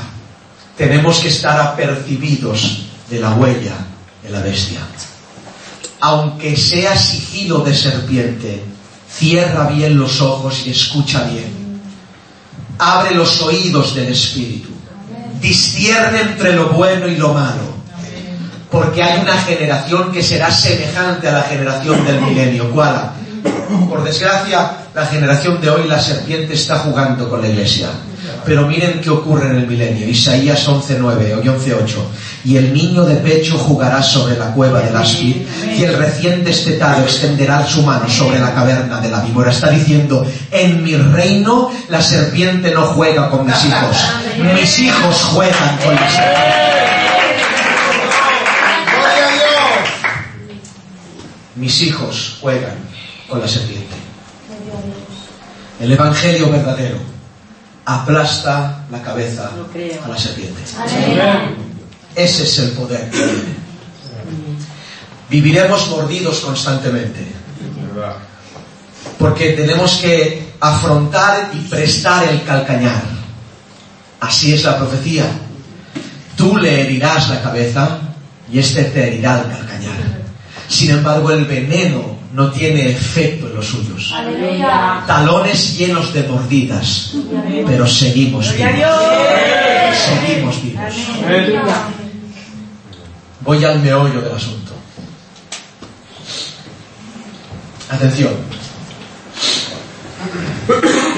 [0.77, 3.74] tenemos que estar apercibidos de la huella
[4.22, 4.81] de la bestia.
[6.01, 8.62] Aunque sea sigilo de serpiente,
[9.11, 11.81] cierra bien los ojos y escucha bien.
[12.79, 14.68] Abre los oídos del Espíritu.
[15.40, 17.79] Discierne entre lo bueno y lo malo.
[18.70, 22.70] Porque hay una generación que será semejante a la generación del milenio.
[22.70, 23.12] ¿Cuál?
[23.88, 27.88] Por desgracia, la generación de hoy, la serpiente está jugando con la iglesia.
[28.44, 30.09] Pero miren qué ocurre en el milenio.
[30.09, 31.01] Isaías 11.9
[31.37, 31.87] o 11.8.
[32.44, 35.37] Y el niño de pecho jugará sobre la cueva del áspid
[35.77, 39.51] y el recién destetado extenderá su mano sobre la caverna de la víbora.
[39.51, 43.96] Está diciendo, en mi reino la serpiente no juega con mis hijos.
[44.55, 46.68] Mis hijos juegan con la serpiente.
[51.57, 52.77] Mis hijos juegan
[53.29, 53.96] con la serpiente.
[55.81, 57.18] El Evangelio verdadero
[57.88, 59.51] aplasta la cabeza
[60.05, 60.61] a la serpiente.
[62.14, 63.59] Ese es el poder que tiene.
[65.31, 67.27] Viviremos mordidos constantemente.
[69.18, 73.03] Porque tenemos que afrontar y prestar el calcañar.
[74.20, 75.24] Así es la profecía.
[76.37, 78.01] Tú le herirás la cabeza
[78.53, 80.18] y éste te herirá el calcañar.
[80.68, 84.14] Sin embargo, el veneno no tiene efecto en los suyos.
[85.09, 87.14] Talones llenos de mordidas,
[87.66, 88.68] pero seguimos vivos.
[90.07, 90.94] Seguimos vivos.
[93.40, 94.72] Voy al meollo del asunto.
[97.90, 98.35] Atención.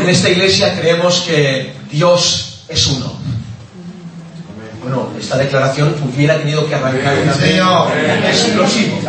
[0.01, 3.13] En esta iglesia creemos que Dios es uno.
[4.83, 7.35] Bueno, esta declaración hubiera tenido que arrancar una
[8.27, 9.01] explosivo.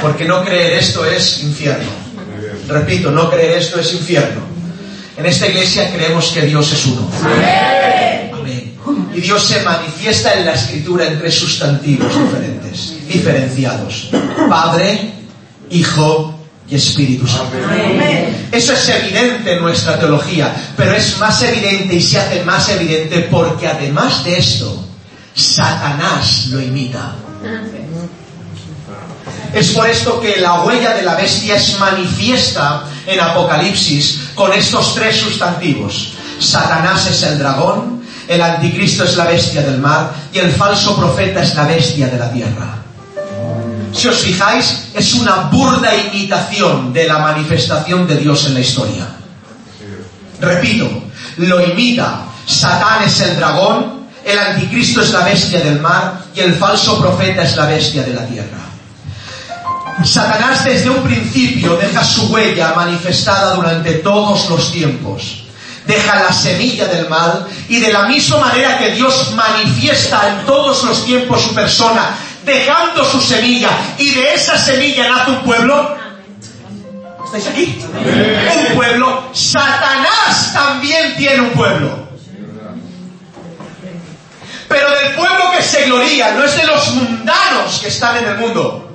[0.00, 1.90] Porque no creer esto es infierno.
[2.68, 4.42] Repito, no creer esto es infierno.
[5.16, 7.10] En esta iglesia creemos que Dios es uno.
[8.32, 8.74] Amén.
[9.14, 14.10] Y Dios se manifiesta en la escritura en tres sustantivos diferentes, diferenciados.
[14.48, 15.12] Padre,
[15.70, 16.38] Hijo
[16.70, 17.56] y Espíritu Santo.
[18.52, 23.26] Eso es evidente en nuestra teología, pero es más evidente y se hace más evidente
[23.30, 24.84] porque además de esto,
[25.34, 27.16] Satanás lo imita.
[29.52, 34.94] Es por esto que la huella de la bestia es manifiesta en Apocalipsis con estos
[34.94, 36.12] tres sustantivos.
[36.38, 41.42] Satanás es el dragón, el anticristo es la bestia del mar y el falso profeta
[41.42, 42.78] es la bestia de la tierra.
[43.92, 49.08] Si os fijáis, es una burda imitación de la manifestación de Dios en la historia.
[50.40, 50.88] Repito,
[51.38, 52.24] lo imita.
[52.46, 57.42] Satán es el dragón, el anticristo es la bestia del mar y el falso profeta
[57.42, 58.67] es la bestia de la tierra.
[60.04, 65.44] Satanás desde un principio deja su huella manifestada durante todos los tiempos.
[65.86, 70.84] Deja la semilla del mal y de la misma manera que Dios manifiesta en todos
[70.84, 72.10] los tiempos su persona,
[72.44, 75.96] dejando su semilla y de esa semilla nace un pueblo.
[77.24, 77.84] ¿Estáis aquí?
[78.68, 79.30] Un pueblo.
[79.32, 82.08] Satanás también tiene un pueblo.
[84.68, 88.38] Pero del pueblo que se gloría, no es de los mundanos que están en el
[88.38, 88.87] mundo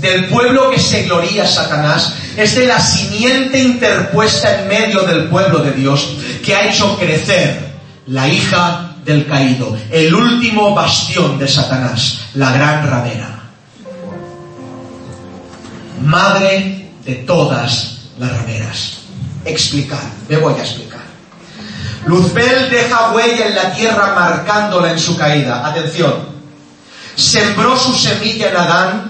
[0.00, 5.58] del pueblo que se gloría Satanás, es de la simiente interpuesta en medio del pueblo
[5.58, 7.70] de Dios que ha hecho crecer
[8.06, 13.36] la hija del caído, el último bastión de Satanás, la gran ramera.
[16.02, 18.98] madre de todas las rameras.
[19.44, 21.00] Explicar, me voy a explicar.
[22.06, 25.66] Luzbel deja huella en la tierra marcándola en su caída.
[25.66, 26.14] Atención,
[27.14, 29.09] sembró su semilla en Adán,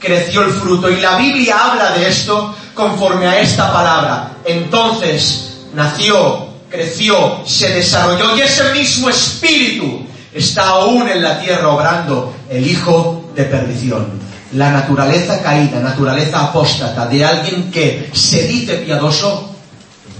[0.00, 4.32] creció el fruto y la Biblia habla de esto conforme a esta palabra.
[4.44, 12.34] Entonces nació, creció, se desarrolló y ese mismo espíritu está aún en la tierra obrando
[12.48, 14.20] el hijo de perdición
[14.52, 19.54] la naturaleza caída, naturaleza apóstata de alguien que se dice piadoso,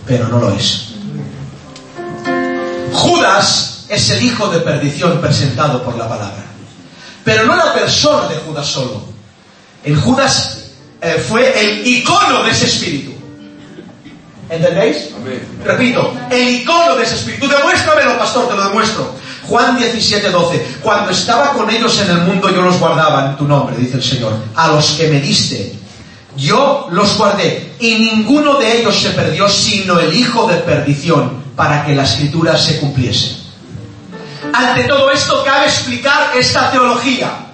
[0.06, 0.90] pero no lo es.
[2.92, 6.44] Judas es el hijo de perdición presentado por la palabra.
[7.24, 9.09] Pero no la persona de Judas solo.
[9.84, 10.64] En Judas
[11.00, 13.12] eh, fue el icono de ese espíritu.
[14.50, 15.10] ¿Entendéis?
[15.64, 17.48] Repito, el icono de ese espíritu.
[17.48, 19.14] Demuéstramelo, pastor, te lo demuestro.
[19.48, 20.66] Juan 17, 12.
[20.82, 24.02] Cuando estaba con ellos en el mundo, yo los guardaba en tu nombre, dice el
[24.02, 24.34] Señor.
[24.54, 25.72] A los que me diste,
[26.36, 27.74] yo los guardé.
[27.78, 32.56] Y ninguno de ellos se perdió, sino el hijo de perdición, para que la escritura
[32.56, 33.36] se cumpliese.
[34.52, 37.49] Ante todo esto, cabe explicar esta teología.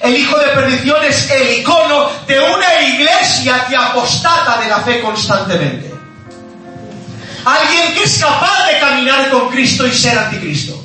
[0.00, 5.00] El hijo de perdición es el icono de una iglesia que apostata de la fe
[5.00, 5.92] constantemente.
[7.44, 10.84] Alguien que es capaz de caminar con Cristo y ser anticristo.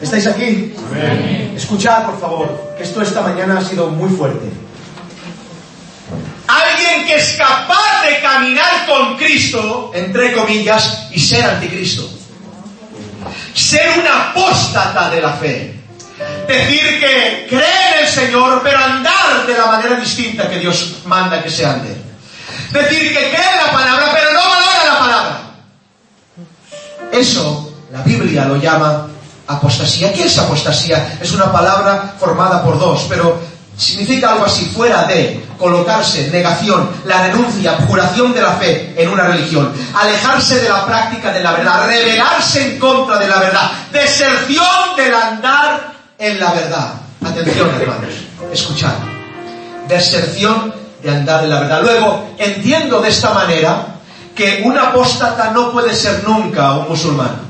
[0.00, 0.74] ¿Estáis aquí?
[1.56, 4.50] Escuchad, por favor, que esto esta mañana ha sido muy fuerte.
[6.46, 12.08] Alguien que es capaz de caminar con Cristo, entre comillas, y ser anticristo.
[13.54, 15.83] Ser una apóstata de la fe.
[16.46, 21.42] Decir que cree en el Señor, pero andar de la manera distinta que Dios manda
[21.42, 21.96] que se ande.
[22.70, 25.40] Decir que cree en la palabra, pero no valora la palabra.
[27.12, 29.08] Eso la Biblia lo llama
[29.46, 30.12] apostasía.
[30.12, 31.18] ¿Qué es apostasía?
[31.20, 33.40] Es una palabra formada por dos, pero
[33.76, 39.24] significa algo así, fuera de colocarse, negación, la renuncia, abjuración de la fe en una
[39.24, 44.96] religión, alejarse de la práctica de la verdad, rebelarse en contra de la verdad, deserción
[44.96, 45.93] del andar
[46.24, 46.94] en la verdad.
[47.24, 48.14] Atención, hermanos,
[48.52, 48.94] escuchad.
[49.88, 51.82] Deserción de andar en la verdad.
[51.82, 53.86] Luego, entiendo de esta manera
[54.34, 57.42] que un apóstata no puede ser nunca un musulmán.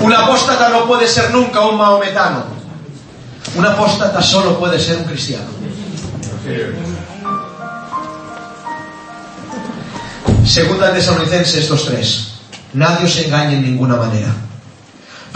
[0.00, 2.44] Un apóstata no puede ser nunca un maometano.
[3.54, 5.46] Un apóstata solo puede ser un cristiano.
[10.44, 12.28] Segunda Tesalonicenses 2.3.
[12.74, 14.45] Nadie os engañe en ninguna manera.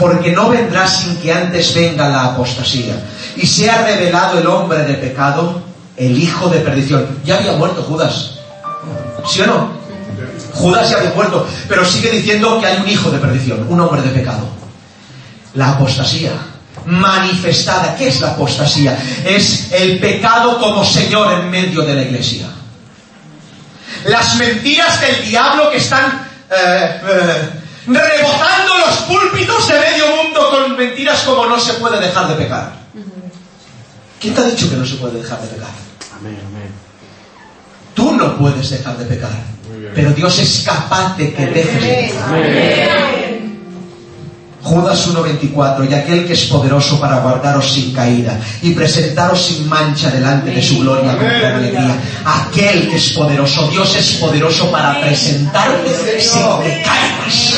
[0.01, 2.95] Porque no vendrá sin que antes venga la apostasía
[3.35, 5.61] y sea revelado el hombre de pecado,
[5.95, 7.19] el hijo de perdición.
[7.23, 8.31] Ya había muerto Judas.
[9.27, 9.69] ¿Sí o no?
[10.55, 14.01] Judas ya había muerto, pero sigue diciendo que hay un hijo de perdición, un hombre
[14.01, 14.47] de pecado.
[15.53, 16.31] La apostasía
[16.85, 17.95] manifestada.
[17.95, 18.97] ¿Qué es la apostasía?
[19.23, 22.47] Es el pecado como Señor en medio de la iglesia.
[24.05, 27.49] Las mentiras del diablo que están eh, eh,
[27.87, 32.73] rebotando los púlpitos de medio mundo con mentiras como no se puede dejar de pecar.
[34.19, 35.69] ¿Quién te ha dicho que no se puede dejar de pecar?
[36.19, 36.71] Amén, amén.
[37.93, 39.31] Tú no puedes dejar de pecar,
[39.95, 43.20] pero Dios es capaz de que dejes de pecar.
[44.63, 50.11] Judas 1.24, y aquel que es poderoso para guardaros sin caída y presentaros sin mancha
[50.11, 51.95] delante de su gloria con gran alegría.
[52.23, 57.55] Aquel que es poderoso, Dios es poderoso para presentarte sin que caigas.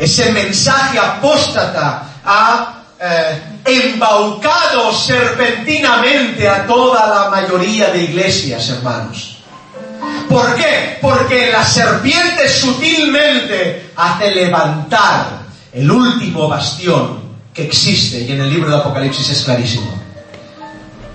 [0.00, 9.29] Ese mensaje apóstata ha eh, embaucado serpentinamente a toda la mayoría de iglesias, hermanos.
[10.28, 10.98] ¿Por qué?
[11.00, 15.40] Porque la serpiente sutilmente hace levantar
[15.72, 17.20] el último bastión
[17.52, 19.92] que existe y en el libro de Apocalipsis es clarísimo.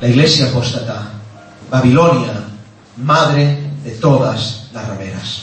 [0.02, 1.10] La iglesia apóstata,
[1.70, 2.34] Babilonia,
[2.98, 5.42] madre de todas las rameras.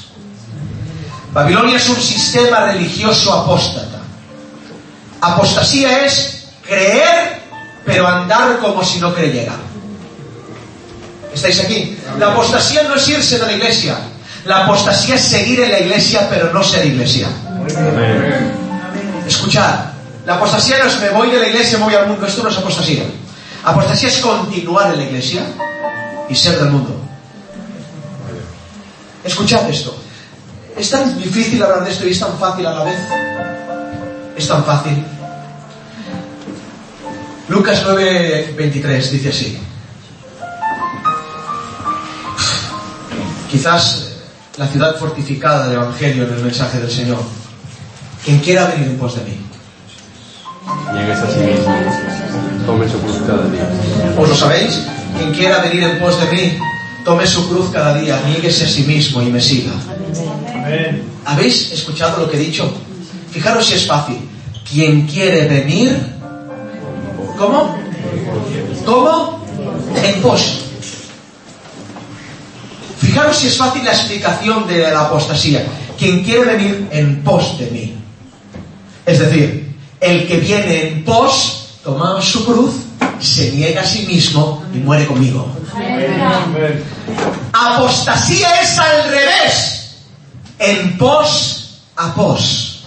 [1.32, 4.01] Babilonia es un sistema religioso apóstata.
[5.20, 7.43] Apostasía es creer
[7.84, 9.55] pero andar como si no creyera.
[11.35, 11.97] ¿Estáis aquí?
[12.18, 13.97] La apostasía no es irse de la iglesia.
[14.45, 17.28] La apostasía es seguir en la iglesia, pero no ser iglesia.
[19.26, 19.93] Escuchad,
[20.26, 22.26] la apostasía no es me voy de la iglesia, me voy al mundo.
[22.26, 23.05] Esto no es apostasía.
[23.64, 25.43] Apostasía es continuar en la iglesia
[26.28, 27.01] y ser del mundo.
[29.24, 29.97] Escuchad esto.
[30.76, 32.99] Es tan difícil hablar de esto y es tan fácil a la vez.
[34.37, 35.05] Es tan fácil.
[37.49, 39.59] Lucas 9:23 dice así.
[43.53, 44.09] Quizás
[44.57, 47.19] la ciudad fortificada del Evangelio en el mensaje del Señor.
[48.25, 49.37] Quien quiera venir en pos de mí.
[50.95, 51.77] Niegues a sí mismo.
[52.65, 53.69] Tome su cruz cada día.
[54.17, 54.81] ¿Os lo sabéis?
[55.19, 56.59] Quien quiera venir en pos de mí,
[57.05, 59.73] tome su cruz cada día, nieguese a sí mismo y me siga.
[61.27, 62.73] ¿Habéis escuchado lo que he dicho?
[63.33, 64.17] Fijaros si es fácil.
[64.67, 65.95] Quien quiere venir,
[67.37, 67.77] ¿cómo?
[68.87, 69.45] ¿Cómo?
[70.03, 70.72] En pos.
[73.03, 75.67] Fijaros si es fácil la explicación de la apostasía.
[75.99, 77.97] Quien quiere venir en pos de mí.
[79.05, 82.75] Es decir, el que viene en pos, toma su cruz,
[83.19, 85.49] se niega a sí mismo y muere conmigo.
[87.53, 89.97] Apostasía es al revés.
[90.61, 92.85] En pos a pos.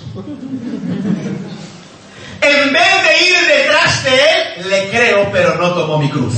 [2.41, 6.36] En vez de ir detrás de él, le creo, pero no tomo mi cruz.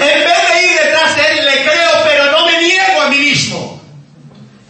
[0.00, 3.18] En vez de ir detrás de él, le creo, pero no me niego a mí
[3.18, 3.82] mismo.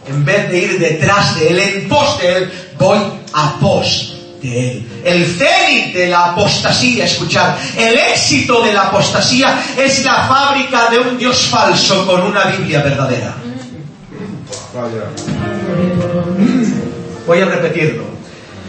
[0.07, 2.99] En vez de ir detrás de él, en pos de él, voy
[3.33, 5.01] a pos de él.
[5.05, 10.97] El cenit de la apostasía, escuchar, el éxito de la apostasía es la fábrica de
[10.97, 13.35] un Dios falso con una Biblia verdadera.
[17.27, 18.03] Voy a repetirlo.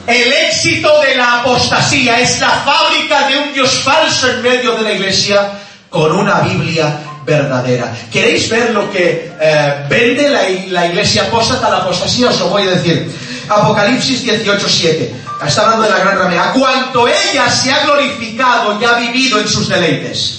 [0.07, 4.83] El éxito de la apostasía es la fábrica de un Dios falso en medio de
[4.83, 5.53] la iglesia
[5.91, 7.93] con una Biblia verdadera.
[8.11, 12.29] ¿Queréis ver lo que eh, vende la, iglesia apóstata, la apostasía?
[12.29, 13.11] Os lo voy a decir.
[13.49, 15.15] Apocalipsis 18, 7.
[15.47, 16.53] Está hablando de la gran ramera.
[16.53, 20.37] Cuanto ella se ha glorificado y ha vivido en sus deleites.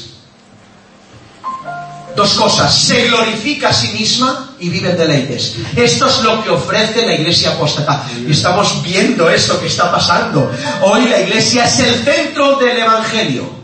[2.15, 5.55] Dos cosas, se glorifica a sí misma y vive en deleites.
[5.75, 8.03] Esto es lo que ofrece la iglesia apóstata.
[8.27, 10.51] Y estamos viendo esto que está pasando.
[10.81, 13.60] Hoy la iglesia es el centro del evangelio.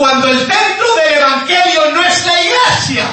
[0.00, 3.04] Cuando el centro del evangelio no es la iglesia,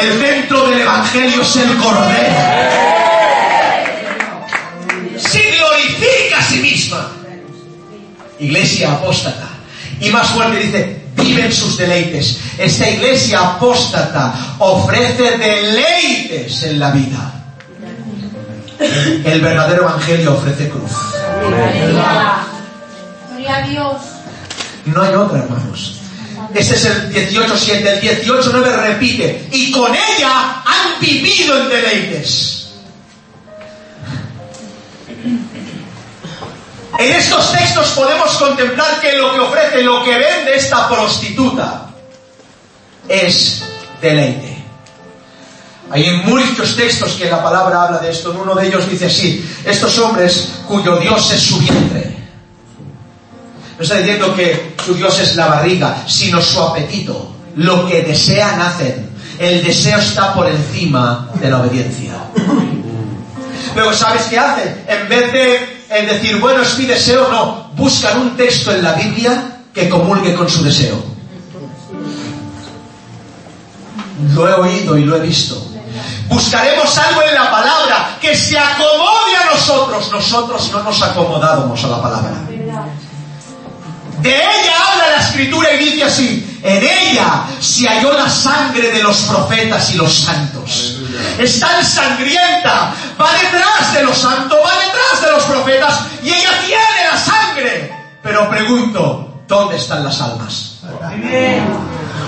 [0.00, 2.34] el centro del evangelio es el cordero.
[5.16, 7.08] Se glorifica a sí misma.
[8.40, 9.46] Iglesia apóstata.
[10.00, 12.40] Y más fuerte dice, viven sus deleites.
[12.58, 17.32] Esta iglesia apóstata ofrece deleites en la vida.
[19.24, 20.90] El verdadero evangelio ofrece cruz.
[23.28, 24.11] Gloria a Dios.
[24.86, 26.02] No hay otra, hermanos.
[26.54, 27.86] Este es el 18.7.
[27.86, 29.48] El 18.9 repite.
[29.52, 32.58] Y con ella han vivido en deleites.
[36.98, 41.88] En estos textos podemos contemplar que lo que ofrece, lo que vende esta prostituta
[43.08, 43.62] es
[44.00, 44.62] deleite.
[45.90, 48.32] Hay muchos textos que la palabra habla de esto.
[48.32, 52.21] En uno de ellos dice así, estos hombres cuyo Dios es su vientre.
[53.82, 57.34] No está diciendo que su Dios es la barriga, sino su apetito.
[57.56, 59.10] Lo que desean hacen.
[59.40, 62.12] El deseo está por encima de la obediencia.
[63.74, 64.84] Luego, ¿sabes qué hacen?
[64.86, 67.72] En vez de en decir, bueno, es mi deseo, no.
[67.74, 71.02] Buscan un texto en la Biblia que comulgue con su deseo.
[74.32, 75.60] Lo he oído y lo he visto.
[76.28, 80.08] Buscaremos algo en la palabra que se acomode a nosotros.
[80.12, 82.51] Nosotros no nos acomodábamos a la palabra.
[84.22, 89.02] De ella habla la escritura y dice así, en ella se halló la sangre de
[89.02, 90.98] los profetas y los santos.
[91.38, 96.50] Es tan sangrienta, va detrás de los santos, va detrás de los profetas y ella
[96.64, 97.92] tiene la sangre.
[98.22, 100.78] Pero pregunto, ¿dónde están las almas?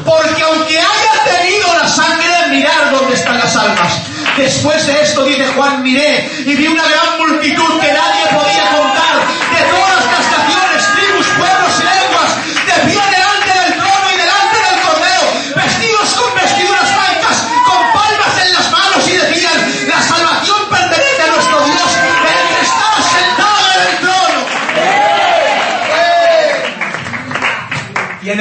[0.05, 3.93] Porque aunque haya tenido la sangre, mirar dónde están las almas.
[4.37, 9.17] Después de esto, dice Juan, miré y vi una gran multitud que nadie podía contar,
[9.55, 9.94] de todas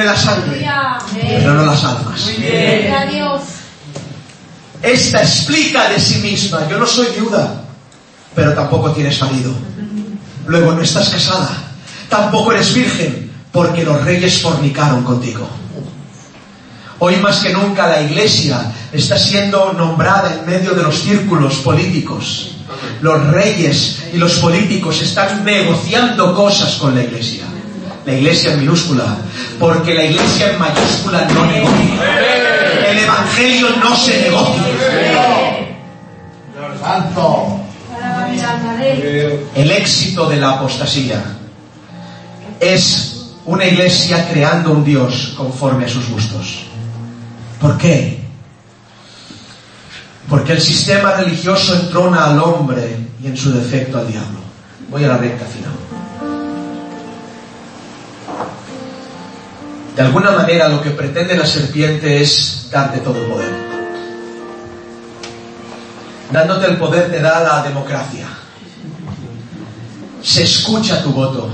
[0.04, 0.66] Tiene la sangre,
[1.38, 2.26] pero no las almas.
[3.10, 3.40] Dios.
[4.82, 7.64] Esta explica de sí misma, yo no soy viuda,
[8.34, 9.50] pero tampoco tienes marido.
[10.46, 11.56] Luego no estás casada,
[12.10, 15.48] tampoco eres virgen, porque los reyes fornicaron contigo.
[16.98, 22.56] Hoy más que nunca la iglesia está siendo nombrada en medio de los círculos políticos.
[23.00, 27.46] Los reyes y los políticos están negociando cosas con la iglesia.
[28.06, 29.16] La iglesia en minúscula,
[29.58, 32.90] porque la iglesia en mayúscula no negocia.
[32.90, 34.62] El evangelio no se negocia.
[36.80, 37.60] Santo.
[39.54, 41.22] El éxito de la apostasía
[42.60, 46.64] es una iglesia creando un Dios conforme a sus gustos.
[47.60, 48.20] ¿Por qué?
[50.28, 54.38] Porque el sistema religioso entrona al hombre y en su defecto al diablo.
[54.90, 55.83] Voy a la recta final.
[59.94, 63.52] De alguna manera lo que pretende la serpiente es darte todo el poder.
[66.32, 68.26] Dándote el poder te da la democracia.
[70.20, 71.48] Se escucha tu voto.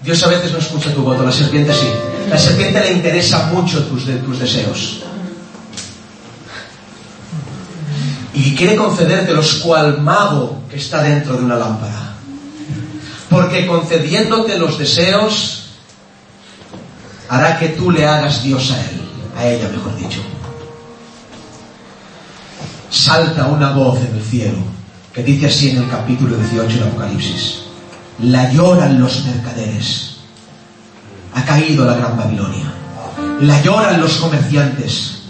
[0.00, 1.88] Dios a veces no escucha tu voto, la serpiente sí.
[2.30, 5.02] La serpiente le interesa mucho tus, tus deseos.
[8.32, 12.14] Y quiere concedértelos cual mago que está dentro de una lámpara.
[13.28, 15.61] Porque concediéndote los deseos,
[17.32, 19.00] hará que tú le hagas Dios a él,
[19.38, 20.20] a ella mejor dicho.
[22.90, 24.58] Salta una voz en el cielo
[25.14, 27.62] que dice así en el capítulo 18 del Apocalipsis.
[28.18, 30.16] La lloran los mercaderes.
[31.34, 32.70] Ha caído la gran Babilonia.
[33.40, 35.22] La lloran los comerciantes.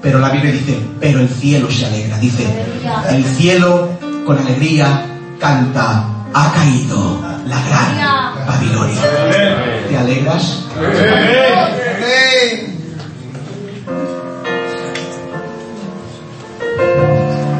[0.00, 2.16] Pero la Biblia dice, pero el cielo se alegra.
[2.16, 2.46] Dice,
[3.10, 3.90] el cielo
[4.24, 5.04] con alegría
[5.38, 9.69] canta, ha caído la gran Babilonia.
[9.90, 10.58] ¿Te alegras?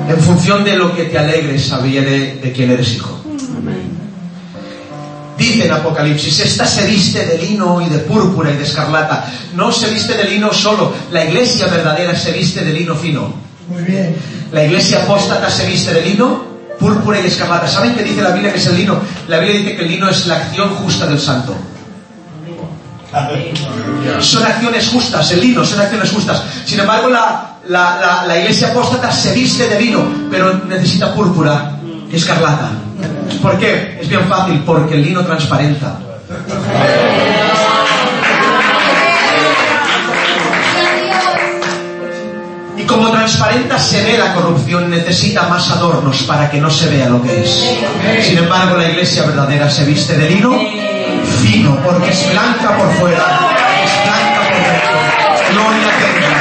[0.08, 2.00] En función de lo que te alegres, sabré
[2.40, 3.20] de quién eres hijo.
[5.36, 9.28] Dice en Apocalipsis, esta se viste de lino y de púrpura y de escarlata.
[9.54, 13.34] No se viste de lino solo, la iglesia verdadera se viste de lino fino.
[13.68, 14.14] Muy bien.
[14.52, 16.44] La iglesia apóstata se viste de lino,
[16.78, 17.66] púrpura y escarlata.
[17.66, 19.00] ¿Saben qué dice la Biblia que es el lino?
[19.26, 21.56] La Biblia dice que el lino es la acción justa del santo.
[24.20, 26.42] Son acciones justas, el lino, son acciones justas.
[26.64, 31.72] Sin embargo, la, la, la, iglesia apóstata se viste de lino, pero necesita púrpura
[32.12, 32.70] escarlata.
[33.42, 33.98] ¿Por qué?
[34.00, 35.98] Es bien fácil, porque el lino transparenta.
[42.76, 47.08] Y como transparenta se ve la corrupción, necesita más adornos para que no se vea
[47.08, 48.24] lo que es.
[48.24, 50.89] Sin embargo, la iglesia verdadera se viste de lino
[51.40, 53.24] fino, porque es blanca por fuera,
[53.84, 54.94] es blanca por dentro.
[55.52, 56.40] Gloria tenga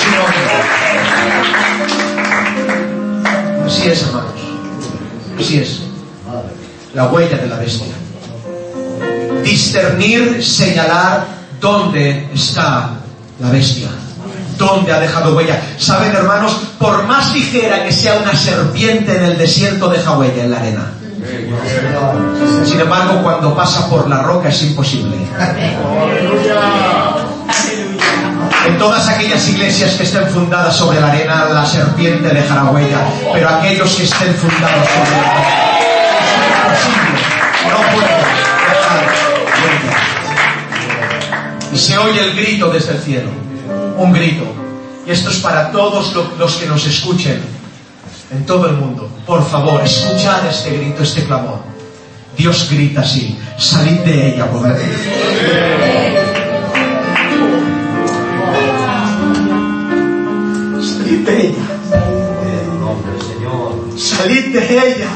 [0.00, 0.10] su.
[3.66, 4.40] Así es, hermanos.
[5.38, 5.80] Así es.
[6.94, 7.94] La huella de la bestia.
[9.42, 11.26] Discernir, señalar
[11.60, 12.90] dónde está
[13.40, 13.88] la bestia.
[14.56, 15.60] ¿Dónde ha dejado huella?
[15.78, 20.50] Saben, hermanos, por más ligera que sea una serpiente en el desierto, deja huella en
[20.50, 20.92] la arena.
[22.64, 25.16] Sin embargo, cuando pasa por la roca es imposible.
[28.66, 32.98] En todas aquellas iglesias que estén fundadas sobre la arena, la serpiente dejará huella,
[33.32, 35.56] pero aquellos que estén fundados sobre la roca,
[36.72, 37.20] es imposible,
[37.70, 37.78] no
[38.68, 39.00] dejar
[39.62, 39.96] huella.
[41.72, 43.30] Y se oye el grito desde el cielo,
[43.96, 44.44] un grito.
[45.06, 47.55] Y esto es para todos los que nos escuchen
[48.30, 49.08] en todo el mundo.
[49.26, 51.60] Por favor, escuchad este grito, este clamor.
[52.36, 54.74] Dios grita así, salid de ella, pueblo
[60.82, 61.66] Salid de ella.
[63.96, 65.08] Salid de ella.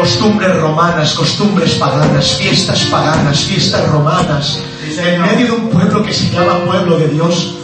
[0.00, 4.58] Costumbres romanas, costumbres paganas, fiestas paganas, fiestas romanas,
[4.96, 7.55] en medio de un pueblo que se llama pueblo de Dios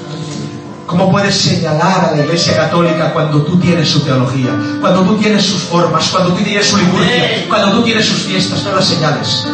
[0.93, 5.43] ¿Cómo puedes señalar a la Iglesia Católica cuando tú tienes su teología, cuando tú tienes
[5.43, 9.47] sus formas, cuando tú tienes su liturgia, cuando tú tienes sus fiestas, todas las señales?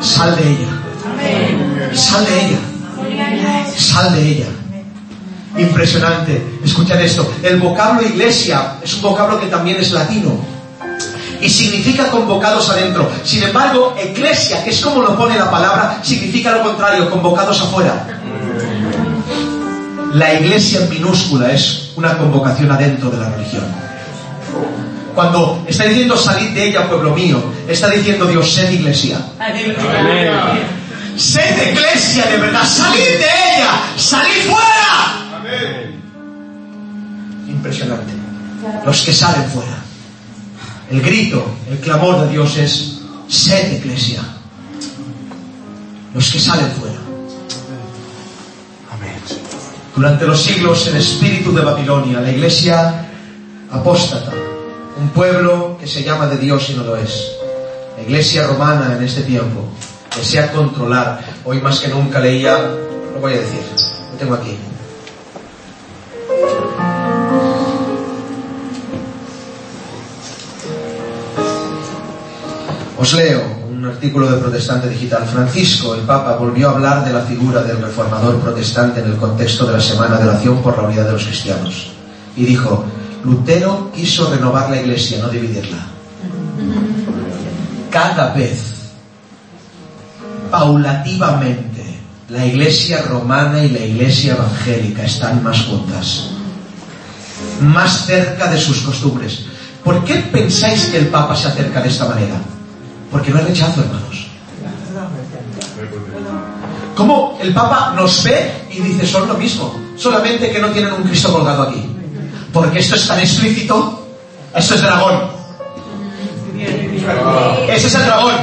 [0.00, 1.94] Sal de ella.
[1.94, 2.58] Sal de ella.
[3.76, 4.46] Sal de ella.
[5.56, 6.58] Impresionante.
[6.64, 7.32] Escuchad esto.
[7.44, 10.32] El vocablo iglesia es un vocablo que también es latino.
[11.40, 13.08] Y significa convocados adentro.
[13.22, 18.04] Sin embargo, eclesia, que es como lo pone la palabra, significa lo contrario, convocados afuera.
[20.14, 23.64] La iglesia en minúscula es una convocación adentro de la religión.
[25.14, 29.18] Cuando está diciendo salid de ella, pueblo mío, está diciendo Dios, sed iglesia.
[31.16, 35.12] Sed iglesia de verdad, salid de ella, salid fuera.
[37.48, 38.12] Impresionante.
[38.84, 39.78] Los que salen fuera.
[40.90, 44.20] El grito, el clamor de Dios es, sed iglesia.
[46.14, 46.91] Los que salen fuera.
[49.94, 53.08] Durante los siglos el espíritu de Babilonia, la iglesia
[53.70, 54.32] apóstata,
[54.98, 57.32] un pueblo que se llama de Dios y no lo es.
[57.96, 59.68] La iglesia romana en este tiempo
[60.16, 61.20] desea controlar.
[61.44, 63.60] Hoy más que nunca leía, lo voy a decir,
[64.12, 64.56] lo tengo aquí.
[72.98, 73.61] Os leo
[74.02, 75.24] artículo de Protestante Digital.
[75.26, 79.64] Francisco, el Papa, volvió a hablar de la figura del reformador protestante en el contexto
[79.64, 81.92] de la Semana de la Acción por la Unidad de los Cristianos.
[82.36, 82.84] Y dijo,
[83.22, 85.86] Lutero quiso renovar la iglesia, no dividirla.
[87.92, 88.90] Cada vez,
[90.50, 96.30] paulativamente, la iglesia romana y la iglesia evangélica están más juntas,
[97.60, 99.44] más cerca de sus costumbres.
[99.84, 102.34] ¿Por qué pensáis que el Papa se acerca de esta manera?
[103.12, 104.26] Porque no hay rechazo, hermanos.
[106.96, 109.78] ¿Cómo el Papa nos ve y dice son lo mismo?
[109.96, 111.86] Solamente que no tienen un Cristo colgado aquí.
[112.52, 114.06] Porque esto es tan explícito.
[114.54, 115.30] Esto es dragón.
[117.68, 118.34] Ese es el dragón.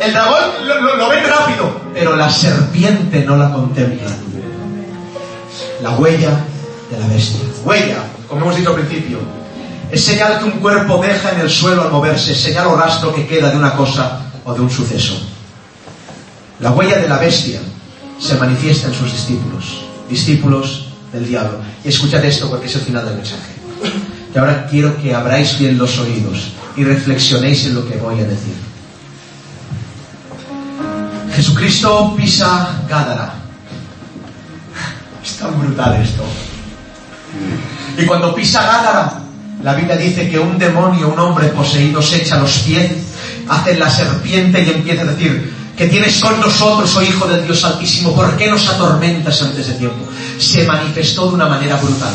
[0.00, 4.10] El dragón lo, lo ven rápido, pero la serpiente no la contempla.
[5.82, 6.44] La huella
[6.90, 7.40] de la bestia.
[7.64, 9.18] Huella, como hemos dicho al principio,
[9.92, 13.26] es señal que un cuerpo deja en el suelo al moverse, señal o rastro que
[13.26, 15.20] queda de una cosa o de un suceso.
[16.60, 17.60] La huella de la bestia
[18.18, 21.58] se manifiesta en sus discípulos, discípulos del diablo.
[21.84, 23.52] Y escuchad esto porque es el final del mensaje.
[24.34, 28.24] Y ahora quiero que abráis bien los oídos y reflexionéis en lo que voy a
[28.24, 28.54] decir.
[31.34, 33.34] Jesucristo pisa Gádara.
[35.22, 36.24] Es tan brutal esto.
[37.98, 39.21] Y cuando pisa Gádara,
[39.62, 42.90] la Biblia dice que un demonio, un hombre poseído se echa los pies,
[43.48, 47.64] hace la serpiente y empieza a decir, que tienes con nosotros, oh Hijo del Dios
[47.64, 50.04] Altísimo, ¿por qué nos atormentas antes de tiempo?
[50.38, 52.12] Se manifestó de una manera brutal.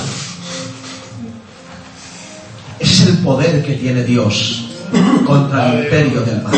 [2.80, 4.66] Ese es el poder que tiene Dios
[5.26, 6.54] contra el imperio del mal.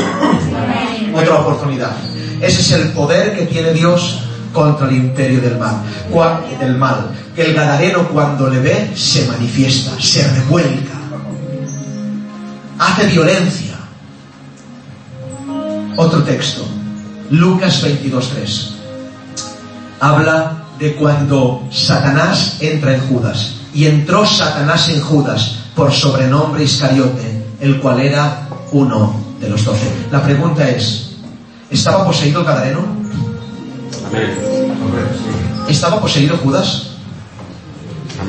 [1.14, 1.96] Otra oportunidad.
[2.42, 4.20] Ese es el poder que tiene Dios
[4.54, 5.82] contra el imperio del mal.
[6.60, 7.12] Del mal.
[7.36, 10.98] Que el gadareno cuando le ve se manifiesta, se revuelca,
[12.78, 13.76] hace violencia.
[15.96, 16.66] Otro texto.
[17.30, 18.70] Lucas 22.3.
[20.00, 23.56] Habla de cuando Satanás entra en Judas.
[23.74, 29.88] Y entró Satanás en Judas por sobrenombre Iscariote, el cual era uno de los doce.
[30.12, 31.12] La pregunta es,
[31.70, 32.99] ¿estaba poseído el Gadareno?
[35.68, 36.88] ¿Estaba poseído Judas?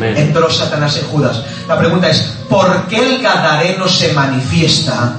[0.01, 1.43] Entró Satanás en Judas.
[1.67, 5.17] La pregunta es, ¿por qué el Gadareno se manifiesta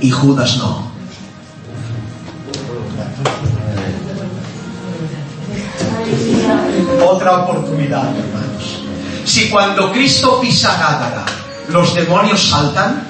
[0.00, 0.92] y Judas no?
[7.06, 8.80] Otra oportunidad, hermanos.
[9.24, 11.24] Si cuando Cristo pisa Gádara,
[11.68, 13.06] los demonios saltan,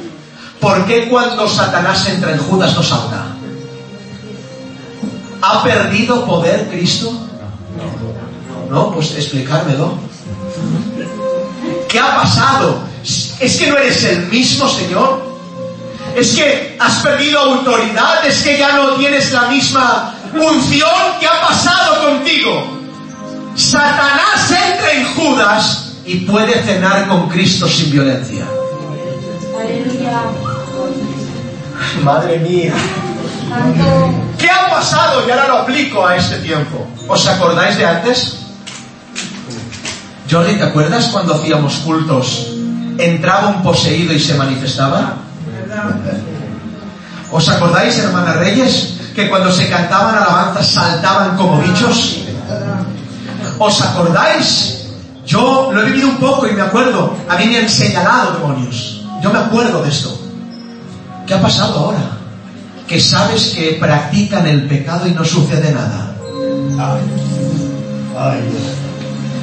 [0.61, 3.32] ¿por qué cuando Satanás entra en Judas no salta?
[5.43, 7.13] ¿Ha perdido poder Cristo?
[8.71, 9.99] No, pues explicármelo.
[11.89, 12.85] ¿Qué ha pasado?
[13.03, 15.33] ¿Es que no eres el mismo Señor?
[16.17, 18.25] ¿Es que has perdido autoridad?
[18.25, 20.91] ¿Es que ya no tienes la misma unción?
[21.19, 22.79] ¿Qué ha pasado contigo?
[23.57, 28.47] Satanás entra en Judas y puede cenar con Cristo sin violencia.
[32.05, 32.75] Madre mía.
[34.39, 35.27] ¿Qué ha pasado?
[35.27, 36.87] Y ahora lo aplico a este tiempo.
[37.09, 38.39] ¿Os acordáis de antes?
[40.31, 42.49] Jordi, ¿te acuerdas cuando hacíamos cultos?
[42.99, 45.17] Entraba un poseído y se manifestaba.
[47.31, 52.19] ¿Os acordáis, hermana Reyes, que cuando se cantaban alabanzas saltaban como bichos?
[53.59, 54.87] ¿Os acordáis?
[55.27, 57.17] Yo lo he vivido un poco y me acuerdo.
[57.29, 59.03] A mí me han señalado demonios.
[59.23, 60.19] Yo me acuerdo de esto.
[61.27, 62.22] ¿Qué ha pasado ahora?
[62.87, 66.15] Que sabes que practican el pecado y no sucede nada.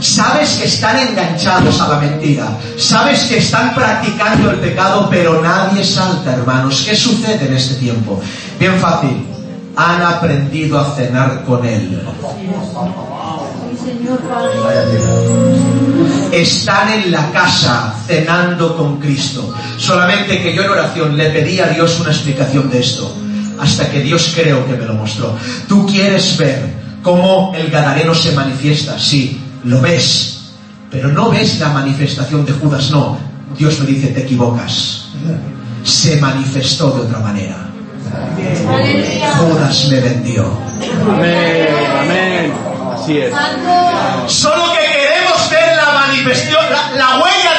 [0.01, 2.47] Sabes que están enganchados a la mentira.
[2.77, 6.83] Sabes que están practicando el pecado, pero nadie salta, hermanos.
[6.87, 8.21] ¿Qué sucede en este tiempo?
[8.59, 9.27] Bien fácil.
[9.75, 12.01] Han aprendido a cenar con Él.
[16.31, 19.53] Están en la casa cenando con Cristo.
[19.77, 23.13] Solamente que yo en oración le pedí a Dios una explicación de esto.
[23.59, 25.35] Hasta que Dios creo que me lo mostró.
[25.67, 28.97] Tú quieres ver cómo el Gadareno se manifiesta.
[28.97, 30.53] Sí, lo ves.
[30.89, 33.17] Pero no ves la manifestación de Judas, no.
[33.57, 35.09] Dios me dice, te equivocas.
[35.83, 37.69] Se manifestó de otra manera.
[39.37, 40.51] Judas me vendió.
[41.07, 41.67] Amén.
[41.99, 42.69] Amén.
[44.27, 46.63] Solo que queremos ver la manifestación,
[46.95, 47.58] la, huella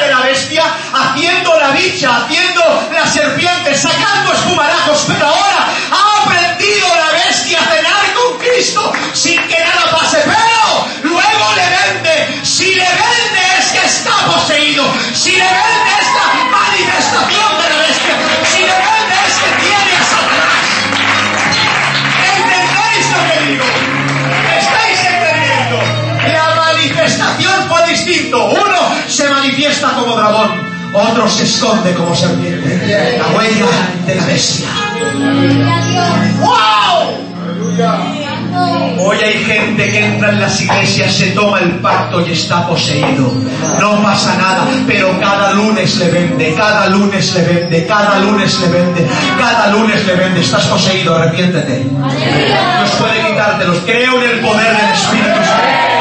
[1.11, 7.65] haciendo la dicha, haciendo la serpiente, sacando espumarajos, pero ahora ha aprendido la bestia a
[7.65, 13.71] cenar con Cristo sin que nada pase, pero luego le vende, si le vende es
[13.71, 18.15] que está poseído, si le vende esta manifestación de la bestia,
[18.51, 20.63] si le vende es que tiene a Satanás.
[22.37, 23.65] ¿Entendéis lo que digo?
[26.81, 28.45] manifestación fue distinto.
[28.45, 30.60] Uno se manifiesta como dragón,
[30.93, 33.17] otro se esconde como serpiente.
[33.17, 33.65] La huella
[34.05, 34.67] de la bestia.
[36.39, 37.21] ¡Wow!
[38.99, 43.31] Hoy hay gente que entra en las iglesias, se toma el pacto y está poseído.
[43.79, 48.67] No pasa nada, pero cada lunes le vende, cada lunes le vende, cada lunes le
[48.67, 49.07] vende,
[49.39, 50.41] cada lunes le vende.
[50.41, 51.77] Estás poseído, arrepiéntete.
[51.77, 53.77] Dios puede quitártelos.
[53.85, 56.00] Creo en el poder del Espíritu Santo.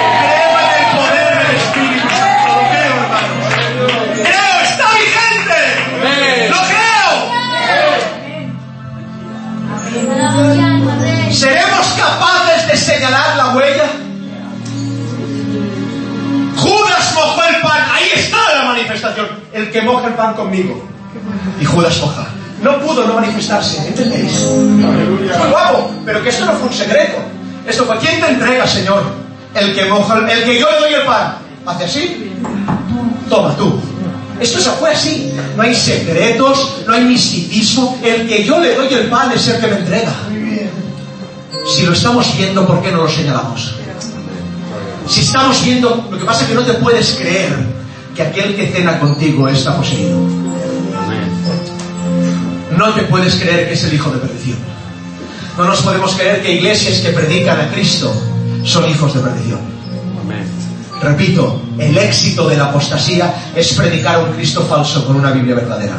[11.40, 13.86] ¿Seremos capaces de señalar la huella?
[16.54, 19.26] Judas mojó el pan, ahí está la manifestación.
[19.50, 20.86] El que moja el pan conmigo.
[21.58, 22.26] Y Judas moja.
[22.62, 24.38] No pudo no manifestarse, ¿entendéis?
[25.48, 27.16] Guapo, pero que esto no fue un secreto.
[27.66, 29.02] Esto fue, ¿quién te entrega, Señor?
[29.54, 31.36] El que moja, el, el que yo le doy el pan.
[31.64, 32.32] ¿Hace así?
[33.30, 33.80] Toma tú.
[34.38, 35.32] Esto se fue así.
[35.56, 37.98] No hay secretos, no hay misticismo.
[38.04, 40.12] El que yo le doy el pan es el que me entrega.
[41.74, 43.74] Si lo estamos viendo, ¿por qué no lo señalamos?
[45.06, 47.54] Si estamos viendo, lo que pasa es que no te puedes creer
[48.14, 50.18] que aquel que cena contigo está poseído.
[52.76, 54.58] No te puedes creer que es el hijo de perdición.
[55.56, 58.12] No nos podemos creer que iglesias que predican a Cristo
[58.64, 59.60] son hijos de perdición.
[61.02, 65.54] Repito, el éxito de la apostasía es predicar a un Cristo falso con una Biblia
[65.54, 65.96] verdadera.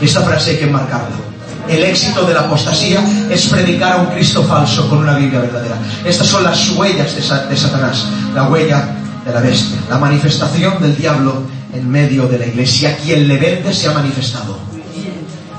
[0.00, 1.25] Esta frase hay que marcarla.
[1.68, 3.00] El éxito de la apostasía
[3.30, 5.76] es predicar a un Cristo falso con una Biblia verdadera.
[6.04, 8.88] Estas son las huellas de, Sa- de Satanás, la huella
[9.24, 11.42] de la bestia, la manifestación del diablo
[11.74, 12.96] en medio de la iglesia.
[13.04, 14.58] Quien le vende se ha manifestado.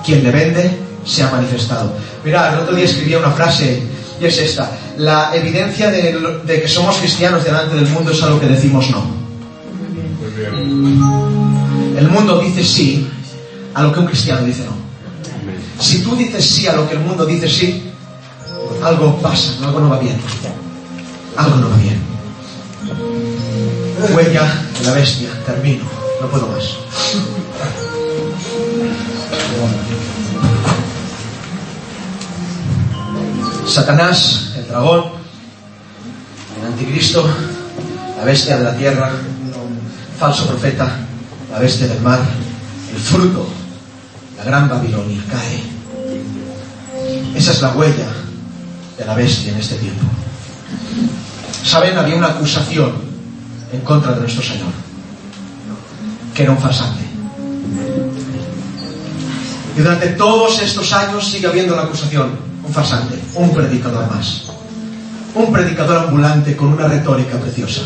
[0.05, 1.93] Quien le vende se ha manifestado.
[2.23, 3.83] Mira, el otro día escribía una frase
[4.21, 4.71] y es esta.
[4.97, 9.03] La evidencia de, que somos cristianos delante del mundo es a lo que decimos no.
[11.97, 13.07] El mundo dice sí
[13.73, 14.76] a lo que un cristiano dice no.
[15.79, 17.91] Si tú dices sí a lo que el mundo dice sí,
[18.83, 20.19] algo pasa, algo no va bien.
[21.35, 22.01] Algo no va bien.
[24.15, 25.83] Huella de la bestia, termino,
[26.21, 26.63] no puedo más.
[33.67, 35.03] Satanás, el dragón,
[36.59, 37.27] el anticristo,
[38.17, 39.11] la bestia de la tierra,
[40.19, 40.97] falso profeta,
[41.51, 42.19] la bestia del mar,
[42.93, 43.47] el fruto,
[44.37, 45.63] la gran Babilonia cae.
[47.35, 48.07] Esa es la huella
[48.97, 50.05] de la bestia en este tiempo.
[51.63, 52.93] Saben, había una acusación
[53.71, 54.71] en contra de nuestro Señor,
[56.33, 57.03] que era un farsante.
[59.75, 62.31] Y durante todos estos años sigue habiendo la acusación,
[62.63, 64.43] un farsante, un predicador más.
[65.35, 67.81] Un predicador ambulante con una retórica preciosa,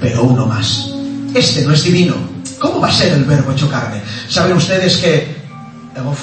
[0.00, 0.90] pero uno más.
[1.32, 2.14] Este no es divino.
[2.58, 4.02] ¿Cómo va a ser el verbo hecho carne?
[4.28, 5.35] Saben ustedes que...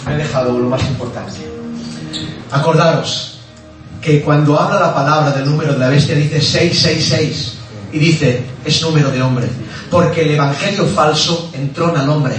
[0.05, 1.39] Me he dejado lo más importante.
[2.51, 3.39] Acordaros
[3.99, 7.53] que cuando habla la palabra del número de la bestia dice 666
[7.93, 9.47] y dice es número de hombre,
[9.89, 12.35] porque el evangelio falso entrona al hombre.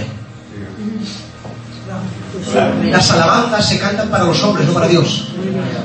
[2.89, 5.27] Las alabanzas se cantan para los hombres, no para Dios.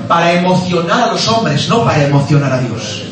[0.06, 3.02] Para emocionar a los hombres, no para emocionar a Dios.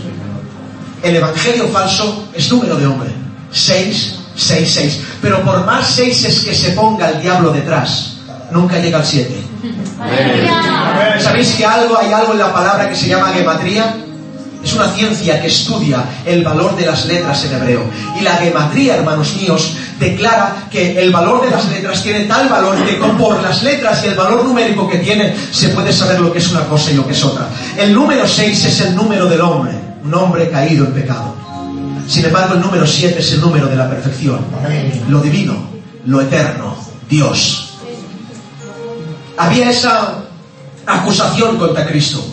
[1.03, 3.11] El evangelio falso es número de hombre.
[3.51, 5.01] 666.
[5.22, 8.18] Pero por más seises que se ponga el diablo detrás,
[8.51, 9.42] nunca llega al 7.
[11.20, 13.96] ¿Sabéis que algo, hay algo en la palabra que se llama gematría?
[14.62, 17.84] Es una ciencia que estudia el valor de las letras en hebreo.
[18.18, 22.76] Y la gematría, hermanos míos, declara que el valor de las letras tiene tal valor
[22.84, 26.38] que por las letras y el valor numérico que tiene se puede saber lo que
[26.38, 27.49] es una cosa y lo que es otra.
[27.76, 29.72] El número 6 es el número del hombre,
[30.05, 31.34] un hombre caído en pecado.
[32.09, 34.40] Sin embargo, el número 7 es el número de la perfección,
[35.09, 35.55] lo divino,
[36.07, 36.76] lo eterno,
[37.09, 37.68] Dios.
[39.39, 40.24] Había esa
[40.84, 42.24] acusación contra Cristo.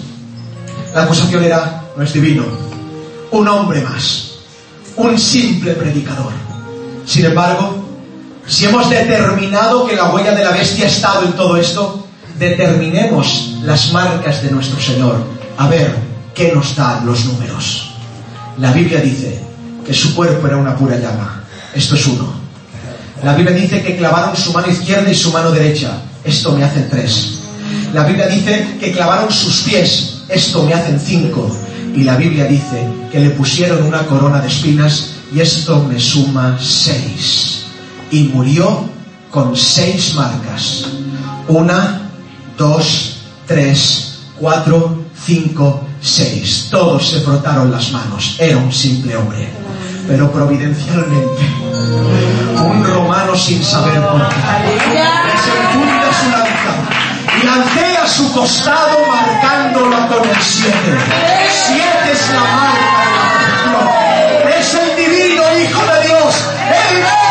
[0.94, 2.44] La acusación era, no es divino,
[3.32, 4.40] un hombre más,
[4.96, 6.32] un simple predicador.
[7.06, 7.86] Sin embargo,
[8.48, 12.08] si hemos determinado que la huella de la bestia ha estado en todo esto,
[12.40, 15.24] determinemos las marcas de nuestro Señor,
[15.58, 15.96] a ver
[16.34, 17.92] qué nos dan los números.
[18.58, 19.40] La Biblia dice
[19.86, 21.44] que su cuerpo era una pura llama.
[21.74, 22.34] Esto es uno.
[23.24, 26.02] La Biblia dice que clavaron su mano izquierda y su mano derecha.
[26.26, 27.36] Esto me hacen tres.
[27.94, 30.24] La Biblia dice que clavaron sus pies.
[30.28, 31.56] Esto me hacen cinco.
[31.96, 36.58] Y la Biblia dice que le pusieron una corona de espinas y esto me suma
[36.60, 37.66] seis.
[38.12, 38.90] Y murió
[39.32, 40.86] con seis marcas.
[41.48, 42.10] Una,
[42.58, 46.68] dos, tres, cuatro, cinco, seis.
[46.72, 48.36] Todos se frotaron las manos.
[48.40, 49.48] Era un simple hombre.
[50.08, 51.42] pero providencialmente,
[52.64, 54.36] un romano sin saber por qué,
[57.44, 60.74] y a su costado marcándola con el 7.
[61.68, 67.25] 7 es la marca de la Es el divino Hijo de Dios.